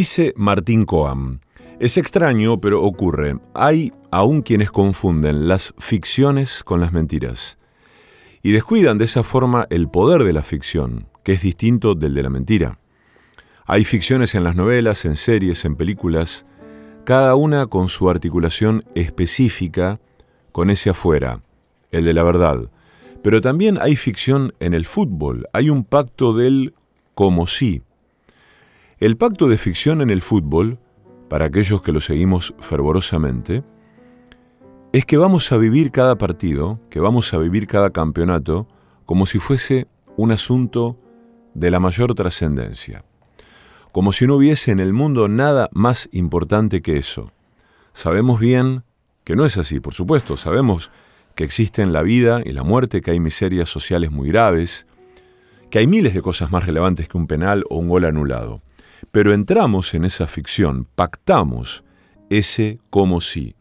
Dice 0.00 0.32
Martín 0.34 0.86
Coam, 0.86 1.40
es 1.78 1.98
extraño, 1.98 2.58
pero 2.58 2.82
ocurre. 2.82 3.38
Hay 3.52 3.92
aún 4.10 4.40
quienes 4.40 4.70
confunden 4.70 5.46
las 5.46 5.74
ficciones 5.76 6.64
con 6.64 6.80
las 6.80 6.94
mentiras 6.94 7.58
y 8.42 8.52
descuidan 8.52 8.96
de 8.96 9.04
esa 9.04 9.22
forma 9.22 9.66
el 9.68 9.90
poder 9.90 10.24
de 10.24 10.32
la 10.32 10.42
ficción, 10.42 11.06
que 11.22 11.32
es 11.32 11.42
distinto 11.42 11.94
del 11.94 12.14
de 12.14 12.22
la 12.22 12.30
mentira. 12.30 12.78
Hay 13.66 13.84
ficciones 13.84 14.34
en 14.34 14.42
las 14.42 14.56
novelas, 14.56 15.04
en 15.04 15.16
series, 15.16 15.66
en 15.66 15.76
películas, 15.76 16.46
cada 17.04 17.34
una 17.34 17.66
con 17.66 17.90
su 17.90 18.08
articulación 18.08 18.82
específica 18.94 20.00
con 20.50 20.70
ese 20.70 20.88
afuera, 20.88 21.42
el 21.90 22.06
de 22.06 22.14
la 22.14 22.22
verdad. 22.22 22.70
Pero 23.22 23.42
también 23.42 23.76
hay 23.78 23.96
ficción 23.96 24.54
en 24.60 24.72
el 24.72 24.86
fútbol, 24.86 25.46
hay 25.52 25.68
un 25.68 25.84
pacto 25.84 26.32
del 26.32 26.72
como 27.14 27.46
si. 27.46 27.82
El 29.00 29.16
pacto 29.16 29.48
de 29.48 29.56
ficción 29.56 30.02
en 30.02 30.10
el 30.10 30.20
fútbol, 30.20 30.78
para 31.30 31.46
aquellos 31.46 31.80
que 31.80 31.90
lo 31.90 32.02
seguimos 32.02 32.54
fervorosamente, 32.60 33.64
es 34.92 35.06
que 35.06 35.16
vamos 35.16 35.50
a 35.52 35.56
vivir 35.56 35.90
cada 35.90 36.18
partido, 36.18 36.78
que 36.90 37.00
vamos 37.00 37.32
a 37.32 37.38
vivir 37.38 37.66
cada 37.66 37.88
campeonato, 37.88 38.68
como 39.06 39.24
si 39.24 39.38
fuese 39.38 39.88
un 40.18 40.32
asunto 40.32 40.98
de 41.54 41.70
la 41.70 41.80
mayor 41.80 42.14
trascendencia, 42.14 43.06
como 43.90 44.12
si 44.12 44.26
no 44.26 44.36
hubiese 44.36 44.70
en 44.70 44.80
el 44.80 44.92
mundo 44.92 45.28
nada 45.28 45.70
más 45.72 46.10
importante 46.12 46.82
que 46.82 46.98
eso. 46.98 47.32
Sabemos 47.94 48.38
bien 48.38 48.84
que 49.24 49.34
no 49.34 49.46
es 49.46 49.56
así, 49.56 49.80
por 49.80 49.94
supuesto, 49.94 50.36
sabemos 50.36 50.90
que 51.34 51.44
existen 51.44 51.94
la 51.94 52.02
vida 52.02 52.42
y 52.44 52.52
la 52.52 52.64
muerte, 52.64 53.00
que 53.00 53.12
hay 53.12 53.20
miserias 53.20 53.70
sociales 53.70 54.10
muy 54.10 54.28
graves, 54.28 54.86
que 55.70 55.78
hay 55.78 55.86
miles 55.86 56.12
de 56.12 56.20
cosas 56.20 56.50
más 56.50 56.66
relevantes 56.66 57.08
que 57.08 57.16
un 57.16 57.26
penal 57.26 57.64
o 57.70 57.78
un 57.78 57.88
gol 57.88 58.04
anulado. 58.04 58.60
Pero 59.10 59.32
entramos 59.32 59.94
en 59.94 60.04
esa 60.04 60.26
ficción, 60.26 60.86
pactamos 60.94 61.84
ese 62.28 62.78
como 62.90 63.20
si. 63.20 63.54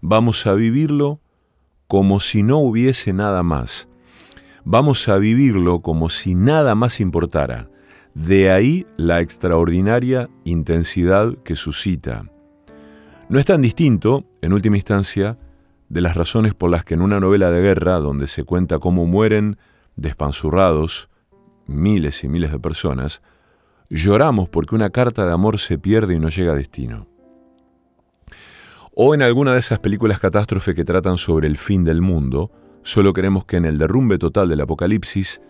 Vamos 0.00 0.46
a 0.46 0.54
vivirlo 0.54 1.20
como 1.86 2.20
si 2.20 2.42
no 2.42 2.58
hubiese 2.58 3.12
nada 3.12 3.42
más. 3.42 3.88
Vamos 4.64 5.08
a 5.08 5.18
vivirlo 5.18 5.80
como 5.80 6.08
si 6.08 6.34
nada 6.34 6.74
más 6.74 7.00
importara. 7.00 7.70
De 8.14 8.50
ahí 8.50 8.86
la 8.96 9.20
extraordinaria 9.20 10.30
intensidad 10.44 11.36
que 11.44 11.56
suscita. 11.56 12.30
No 13.28 13.38
es 13.38 13.46
tan 13.46 13.62
distinto, 13.62 14.24
en 14.42 14.52
última 14.52 14.76
instancia, 14.76 15.38
de 15.88 16.00
las 16.00 16.16
razones 16.16 16.54
por 16.54 16.70
las 16.70 16.84
que 16.84 16.94
en 16.94 17.02
una 17.02 17.20
novela 17.20 17.50
de 17.50 17.60
guerra, 17.60 17.98
donde 17.98 18.26
se 18.26 18.44
cuenta 18.44 18.78
cómo 18.78 19.06
mueren 19.06 19.58
despanzurrados 19.96 21.08
miles 21.66 22.24
y 22.24 22.28
miles 22.28 22.52
de 22.52 22.58
personas, 22.58 23.22
lloramos 23.94 24.48
porque 24.48 24.74
una 24.74 24.90
carta 24.90 25.24
de 25.24 25.32
amor 25.32 25.58
se 25.58 25.78
pierde 25.78 26.16
y 26.16 26.18
no 26.18 26.28
llega 26.28 26.52
a 26.52 26.56
destino. 26.56 27.06
O 28.96 29.14
en 29.14 29.22
alguna 29.22 29.52
de 29.52 29.60
esas 29.60 29.78
películas 29.78 30.20
catástrofe 30.20 30.74
que 30.74 30.84
tratan 30.84 31.16
sobre 31.16 31.46
el 31.46 31.56
fin 31.58 31.84
del 31.84 32.00
mundo, 32.00 32.50
solo 32.82 33.12
queremos 33.12 33.44
que 33.44 33.56
en 33.56 33.64
el 33.64 33.78
derrumbe 33.78 34.18
total 34.18 34.48
del 34.48 34.60
apocalipsis, 34.60 35.40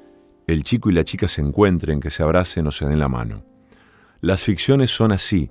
el 0.46 0.62
chico 0.62 0.90
y 0.90 0.92
la 0.92 1.04
chica 1.04 1.26
se 1.26 1.40
encuentren, 1.40 2.00
que 2.00 2.10
se 2.10 2.22
abracen 2.22 2.66
o 2.66 2.70
se 2.70 2.86
den 2.86 2.98
la 2.98 3.08
mano. 3.08 3.44
Las 4.20 4.42
ficciones 4.42 4.90
son 4.90 5.12
así, 5.12 5.50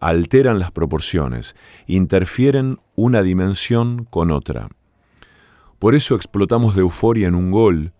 alteran 0.00 0.58
las 0.58 0.70
proporciones, 0.70 1.56
interfieren 1.86 2.78
una 2.94 3.22
dimensión 3.22 4.04
con 4.04 4.30
otra. 4.30 4.68
Por 5.78 5.94
eso 5.94 6.14
explotamos 6.14 6.74
de 6.74 6.80
euforia 6.80 7.28
en 7.28 7.34
un 7.34 7.50
gol, 7.50 7.92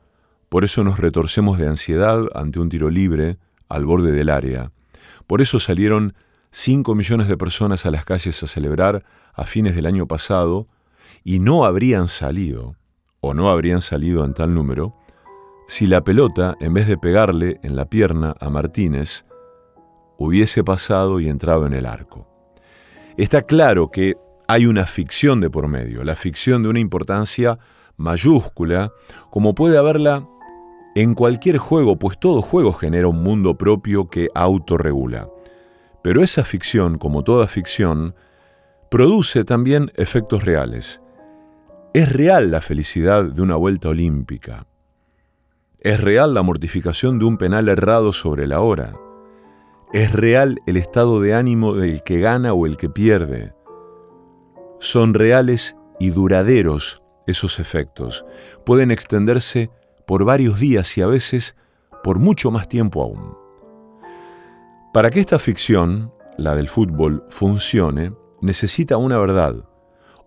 por 0.49 0.65
eso 0.65 0.83
nos 0.83 0.99
retorcemos 0.99 1.59
de 1.59 1.69
ansiedad 1.69 2.25
ante 2.35 2.59
un 2.59 2.69
tiro 2.69 2.91
libre, 2.91 3.39
al 3.69 3.85
borde 3.85 4.12
del 4.12 4.31
área. 4.31 4.73
Por 5.27 5.41
eso 5.41 5.61
salieron 5.61 6.14
5 6.51 6.95
millones 6.95 7.29
de 7.29 7.37
personas 7.37 7.87
a 7.87 7.91
las 7.91 8.05
calles 8.05 8.43
a 8.43 8.47
celebrar 8.47 9.05
a 9.35 9.45
fines 9.45 9.75
del 9.75 9.87
año 9.87 10.07
pasado 10.07 10.69
y 11.25 11.39
no 11.39 11.64
habrían 11.64 12.09
salido, 12.09 12.77
o 13.21 13.35
no 13.35 13.51
habrían 13.51 13.83
salido 13.83 14.25
en 14.25 14.35
tal 14.35 14.55
número, 14.55 14.95
si 15.66 15.87
la 15.87 16.03
pelota, 16.03 16.57
en 16.61 16.73
vez 16.73 16.87
de 16.87 16.97
pegarle 16.97 17.61
en 17.62 17.77
la 17.77 17.91
pierna 17.91 18.35
a 18.41 18.49
Martínez, 18.49 19.27
hubiese 20.16 20.64
pasado 20.64 21.21
y 21.21 21.29
entrado 21.29 21.66
en 21.66 21.75
el 21.75 21.85
arco. 21.85 22.27
Está 23.19 23.43
claro 23.43 23.91
que 23.91 24.16
hay 24.49 24.64
una 24.64 24.87
ficción 24.87 25.41
de 25.41 25.51
por 25.51 25.69
medio, 25.69 26.05
la 26.05 26.16
ficción 26.16 26.62
de 26.62 26.71
una 26.71 26.81
importancia 26.81 27.59
mayúscula, 27.99 28.93
como 29.31 29.55
puede 29.55 29.77
haberla 29.77 30.27
en 31.03 31.14
cualquier 31.14 31.59
juego, 31.59 31.96
pues 31.96 32.18
todo 32.18 32.42
juego 32.42 32.72
genera 32.72 33.07
un 33.07 33.22
mundo 33.22 33.57
propio 33.57 34.11
que 34.11 34.30
autorregula. 34.34 35.28
Pero 36.03 36.24
esa 36.24 36.44
ficción, 36.44 36.99
como 36.99 37.22
toda 37.22 37.46
ficción, 37.46 38.16
produce 38.90 39.44
también 39.44 39.92
efectos 39.94 40.44
reales. 40.44 41.01
Es 41.94 42.12
real 42.12 42.51
la 42.51 42.61
felicidad 42.61 43.24
de 43.24 43.42
una 43.42 43.55
vuelta 43.55 43.90
olímpica. 43.90 44.66
Es 45.78 46.01
real 46.01 46.34
la 46.34 46.42
mortificación 46.42 47.20
de 47.20 47.26
un 47.26 47.38
penal 47.38 47.68
errado 47.68 48.12
sobre 48.12 48.49
la 48.49 48.61
hora. 48.61 48.94
Es 49.92 50.12
real 50.12 50.59
el 50.66 50.76
estado 50.76 51.20
de 51.20 51.32
ánimo 51.32 51.74
del 51.74 52.03
que 52.03 52.18
gana 52.18 52.55
o 52.55 52.66
el 52.66 52.76
que 52.76 52.90
pierde. 52.90 53.55
Son 54.80 55.14
reales 55.14 55.76
y 56.01 56.11
duraderos 56.11 57.05
esos 57.28 57.61
efectos. 57.61 58.24
Pueden 58.66 58.90
extenderse 58.90 59.70
por 60.09 60.25
varios 60.25 60.59
días 60.59 60.97
y 60.97 61.03
a 61.03 61.07
veces 61.07 61.55
por 62.03 62.19
mucho 62.19 62.51
más 62.51 62.67
tiempo 62.67 63.03
aún. 63.03 63.37
Para 64.95 65.11
que 65.11 65.21
esta 65.21 65.39
ficción, 65.39 66.15
la 66.39 66.57
del 66.57 66.67
fútbol, 66.67 67.25
funcione, 67.29 68.15
necesita 68.41 68.97
una 68.97 69.19
verdad, 69.19 69.69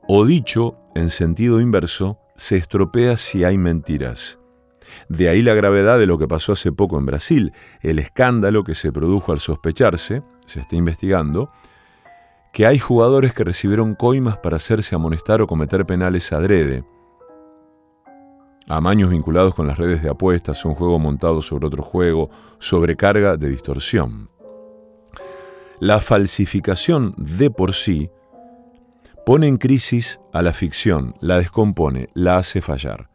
o 0.08 0.24
dicho 0.24 0.78
en 0.94 1.10
sentido 1.10 1.60
inverso, 1.60 2.20
se 2.36 2.58
estropea 2.58 3.18
si 3.18 3.44
hay 3.44 3.58
mentiras. 3.58 4.38
De 5.10 5.30
ahí 5.30 5.42
la 5.42 5.56
gravedad 5.56 5.98
de 5.98 6.06
lo 6.06 6.20
que 6.20 6.28
pasó 6.28 6.54
hace 6.54 6.72
poco 6.72 7.00
en 7.00 7.08
Brasil, 7.08 7.52
el 7.82 7.98
escándalo 7.98 8.64
que 8.64 8.76
se 8.76 8.92
produjo 8.92 9.32
al 9.32 9.40
sospecharse, 9.40 10.22
se 10.46 10.60
está 10.60 10.76
investigando, 10.76 11.52
que 12.54 12.68
hay 12.68 12.78
jugadores 12.78 13.34
que 13.34 13.46
recibieron 13.46 13.96
coimas 13.96 14.38
para 14.38 14.58
hacerse 14.58 14.94
amonestar 14.94 15.42
o 15.42 15.48
cometer 15.48 15.88
penales 15.88 16.32
adrede, 16.34 16.84
amaños 18.72 19.10
vinculados 19.10 19.54
con 19.54 19.68
las 19.68 19.78
redes 19.78 20.02
de 20.02 20.10
apuestas, 20.10 20.64
un 20.66 20.76
juego 20.76 20.98
montado 20.98 21.42
sobre 21.42 21.68
otro 21.68 21.84
juego, 21.84 22.30
sobrecarga 22.58 23.36
de 23.36 23.50
distorsión. 23.50 24.30
La 25.80 26.00
falsificación 26.00 27.14
de 27.18 27.52
por 27.52 27.74
sí 27.74 28.10
pone 29.26 29.48
en 29.48 29.58
crisis 29.58 30.20
a 30.32 30.42
la 30.42 30.54
ficción, 30.54 31.16
la 31.20 31.38
descompone, 31.38 32.08
la 32.14 32.38
hace 32.38 32.62
fallar. 32.62 33.10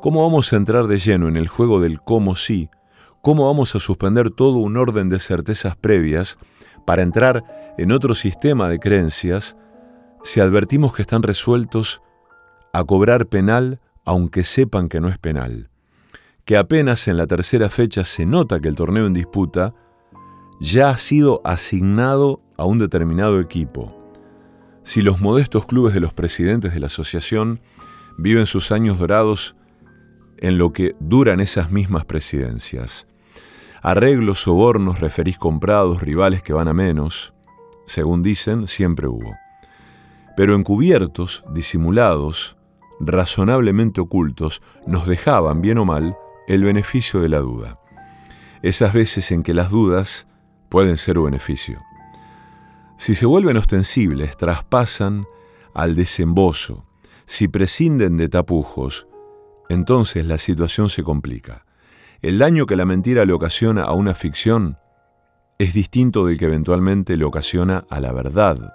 ¿Cómo 0.00 0.22
vamos 0.22 0.52
a 0.52 0.56
entrar 0.56 0.86
de 0.86 0.98
lleno 0.98 1.28
en 1.28 1.36
el 1.36 1.48
juego 1.48 1.80
del 1.80 2.00
cómo 2.00 2.34
sí? 2.34 2.70
¿Cómo 3.20 3.46
vamos 3.46 3.74
a 3.74 3.80
suspender 3.80 4.30
todo 4.30 4.58
un 4.58 4.76
orden 4.76 5.08
de 5.10 5.18
certezas 5.18 5.76
previas 5.76 6.38
para 6.86 7.02
entrar 7.02 7.74
en 7.78 7.92
otro 7.92 8.14
sistema 8.14 8.68
de 8.68 8.78
creencias 8.78 9.56
si 10.22 10.40
advertimos 10.40 10.94
que 10.94 11.02
están 11.02 11.22
resueltos 11.22 12.02
a 12.72 12.84
cobrar 12.84 13.26
penal 13.26 13.80
aunque 14.04 14.44
sepan 14.44 14.88
que 14.88 15.00
no 15.00 15.08
es 15.08 15.18
penal, 15.18 15.70
que 16.44 16.56
apenas 16.56 17.08
en 17.08 17.16
la 17.16 17.26
tercera 17.26 17.70
fecha 17.70 18.04
se 18.04 18.26
nota 18.26 18.60
que 18.60 18.68
el 18.68 18.76
torneo 18.76 19.06
en 19.06 19.14
disputa 19.14 19.74
ya 20.60 20.90
ha 20.90 20.96
sido 20.96 21.40
asignado 21.44 22.42
a 22.56 22.64
un 22.64 22.78
determinado 22.78 23.40
equipo. 23.40 24.00
Si 24.82 25.02
los 25.02 25.20
modestos 25.20 25.66
clubes 25.66 25.94
de 25.94 26.00
los 26.00 26.12
presidentes 26.12 26.74
de 26.74 26.80
la 26.80 26.86
asociación 26.86 27.60
viven 28.18 28.46
sus 28.46 28.70
años 28.70 28.98
dorados 28.98 29.56
en 30.38 30.58
lo 30.58 30.72
que 30.72 30.94
duran 31.00 31.40
esas 31.40 31.70
mismas 31.70 32.04
presidencias. 32.04 33.06
Arreglos, 33.82 34.40
sobornos, 34.40 35.00
referís 35.00 35.38
comprados, 35.38 36.02
rivales 36.02 36.42
que 36.42 36.52
van 36.52 36.68
a 36.68 36.74
menos, 36.74 37.34
según 37.86 38.22
dicen, 38.22 38.66
siempre 38.66 39.08
hubo. 39.08 39.34
Pero 40.36 40.54
encubiertos, 40.54 41.44
disimulados, 41.52 42.56
razonablemente 43.06 44.00
ocultos, 44.00 44.62
nos 44.86 45.06
dejaban, 45.06 45.60
bien 45.60 45.78
o 45.78 45.84
mal, 45.84 46.16
el 46.46 46.64
beneficio 46.64 47.20
de 47.20 47.28
la 47.28 47.38
duda. 47.38 47.78
Esas 48.62 48.92
veces 48.92 49.30
en 49.32 49.42
que 49.42 49.54
las 49.54 49.70
dudas 49.70 50.26
pueden 50.68 50.96
ser 50.96 51.18
un 51.18 51.26
beneficio. 51.26 51.82
Si 52.96 53.14
se 53.14 53.26
vuelven 53.26 53.56
ostensibles, 53.56 54.36
traspasan 54.36 55.26
al 55.74 55.94
desembozo, 55.94 56.86
si 57.26 57.48
prescinden 57.48 58.16
de 58.16 58.28
tapujos, 58.28 59.06
entonces 59.68 60.26
la 60.26 60.38
situación 60.38 60.88
se 60.88 61.02
complica. 61.02 61.64
El 62.22 62.38
daño 62.38 62.66
que 62.66 62.76
la 62.76 62.84
mentira 62.84 63.24
le 63.24 63.32
ocasiona 63.32 63.82
a 63.82 63.92
una 63.92 64.14
ficción 64.14 64.78
es 65.58 65.74
distinto 65.74 66.26
del 66.26 66.38
que 66.38 66.46
eventualmente 66.46 67.16
le 67.16 67.24
ocasiona 67.24 67.84
a 67.88 68.00
la 68.00 68.12
verdad. 68.12 68.74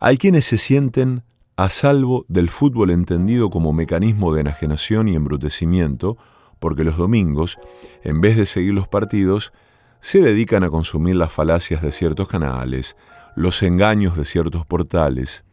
Hay 0.00 0.16
quienes 0.16 0.44
se 0.44 0.58
sienten 0.58 1.24
a 1.58 1.70
salvo 1.70 2.24
del 2.28 2.48
fútbol 2.50 2.92
entendido 2.92 3.50
como 3.50 3.72
mecanismo 3.72 4.32
de 4.32 4.42
enajenación 4.42 5.08
y 5.08 5.16
embrutecimiento, 5.16 6.16
porque 6.60 6.84
los 6.84 6.96
domingos, 6.96 7.58
en 8.04 8.20
vez 8.20 8.36
de 8.36 8.46
seguir 8.46 8.74
los 8.74 8.86
partidos, 8.86 9.52
se 9.98 10.20
dedican 10.20 10.62
a 10.62 10.70
consumir 10.70 11.16
las 11.16 11.32
falacias 11.32 11.82
de 11.82 11.90
ciertos 11.90 12.28
canales, 12.28 12.96
los 13.34 13.60
engaños 13.64 14.16
de 14.16 14.24
ciertos 14.24 14.64
portales, 14.66 15.44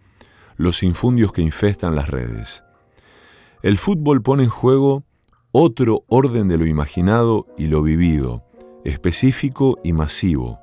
los 0.58 0.84
infundios 0.84 1.32
que 1.32 1.42
infestan 1.42 1.96
las 1.96 2.08
redes. 2.08 2.64
El 3.64 3.80
fútbol 3.80 4.22
pone 4.22 4.44
en 4.44 4.52
juego 4.52 5.06
otro 5.52 6.04
orden 6.08 6.48
de 6.48 6.60
lo 6.60 6.68
imaginado 6.68 7.48
y 7.58 7.66
lo 7.66 7.82
vivido, 7.82 8.46
específico 8.84 9.80
y 9.84 9.94
masivo. 9.94 10.60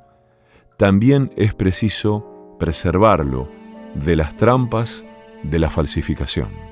También 0.79 1.33
es 1.37 1.53
preciso 1.53 2.55
preservarlo 2.61 3.49
de 3.97 4.15
las 4.15 4.37
trampas 4.37 5.05
de 5.43 5.59
la 5.59 5.71
falsificación. 5.71 6.72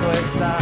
ver 0.01 0.25
jugar. 0.33 0.62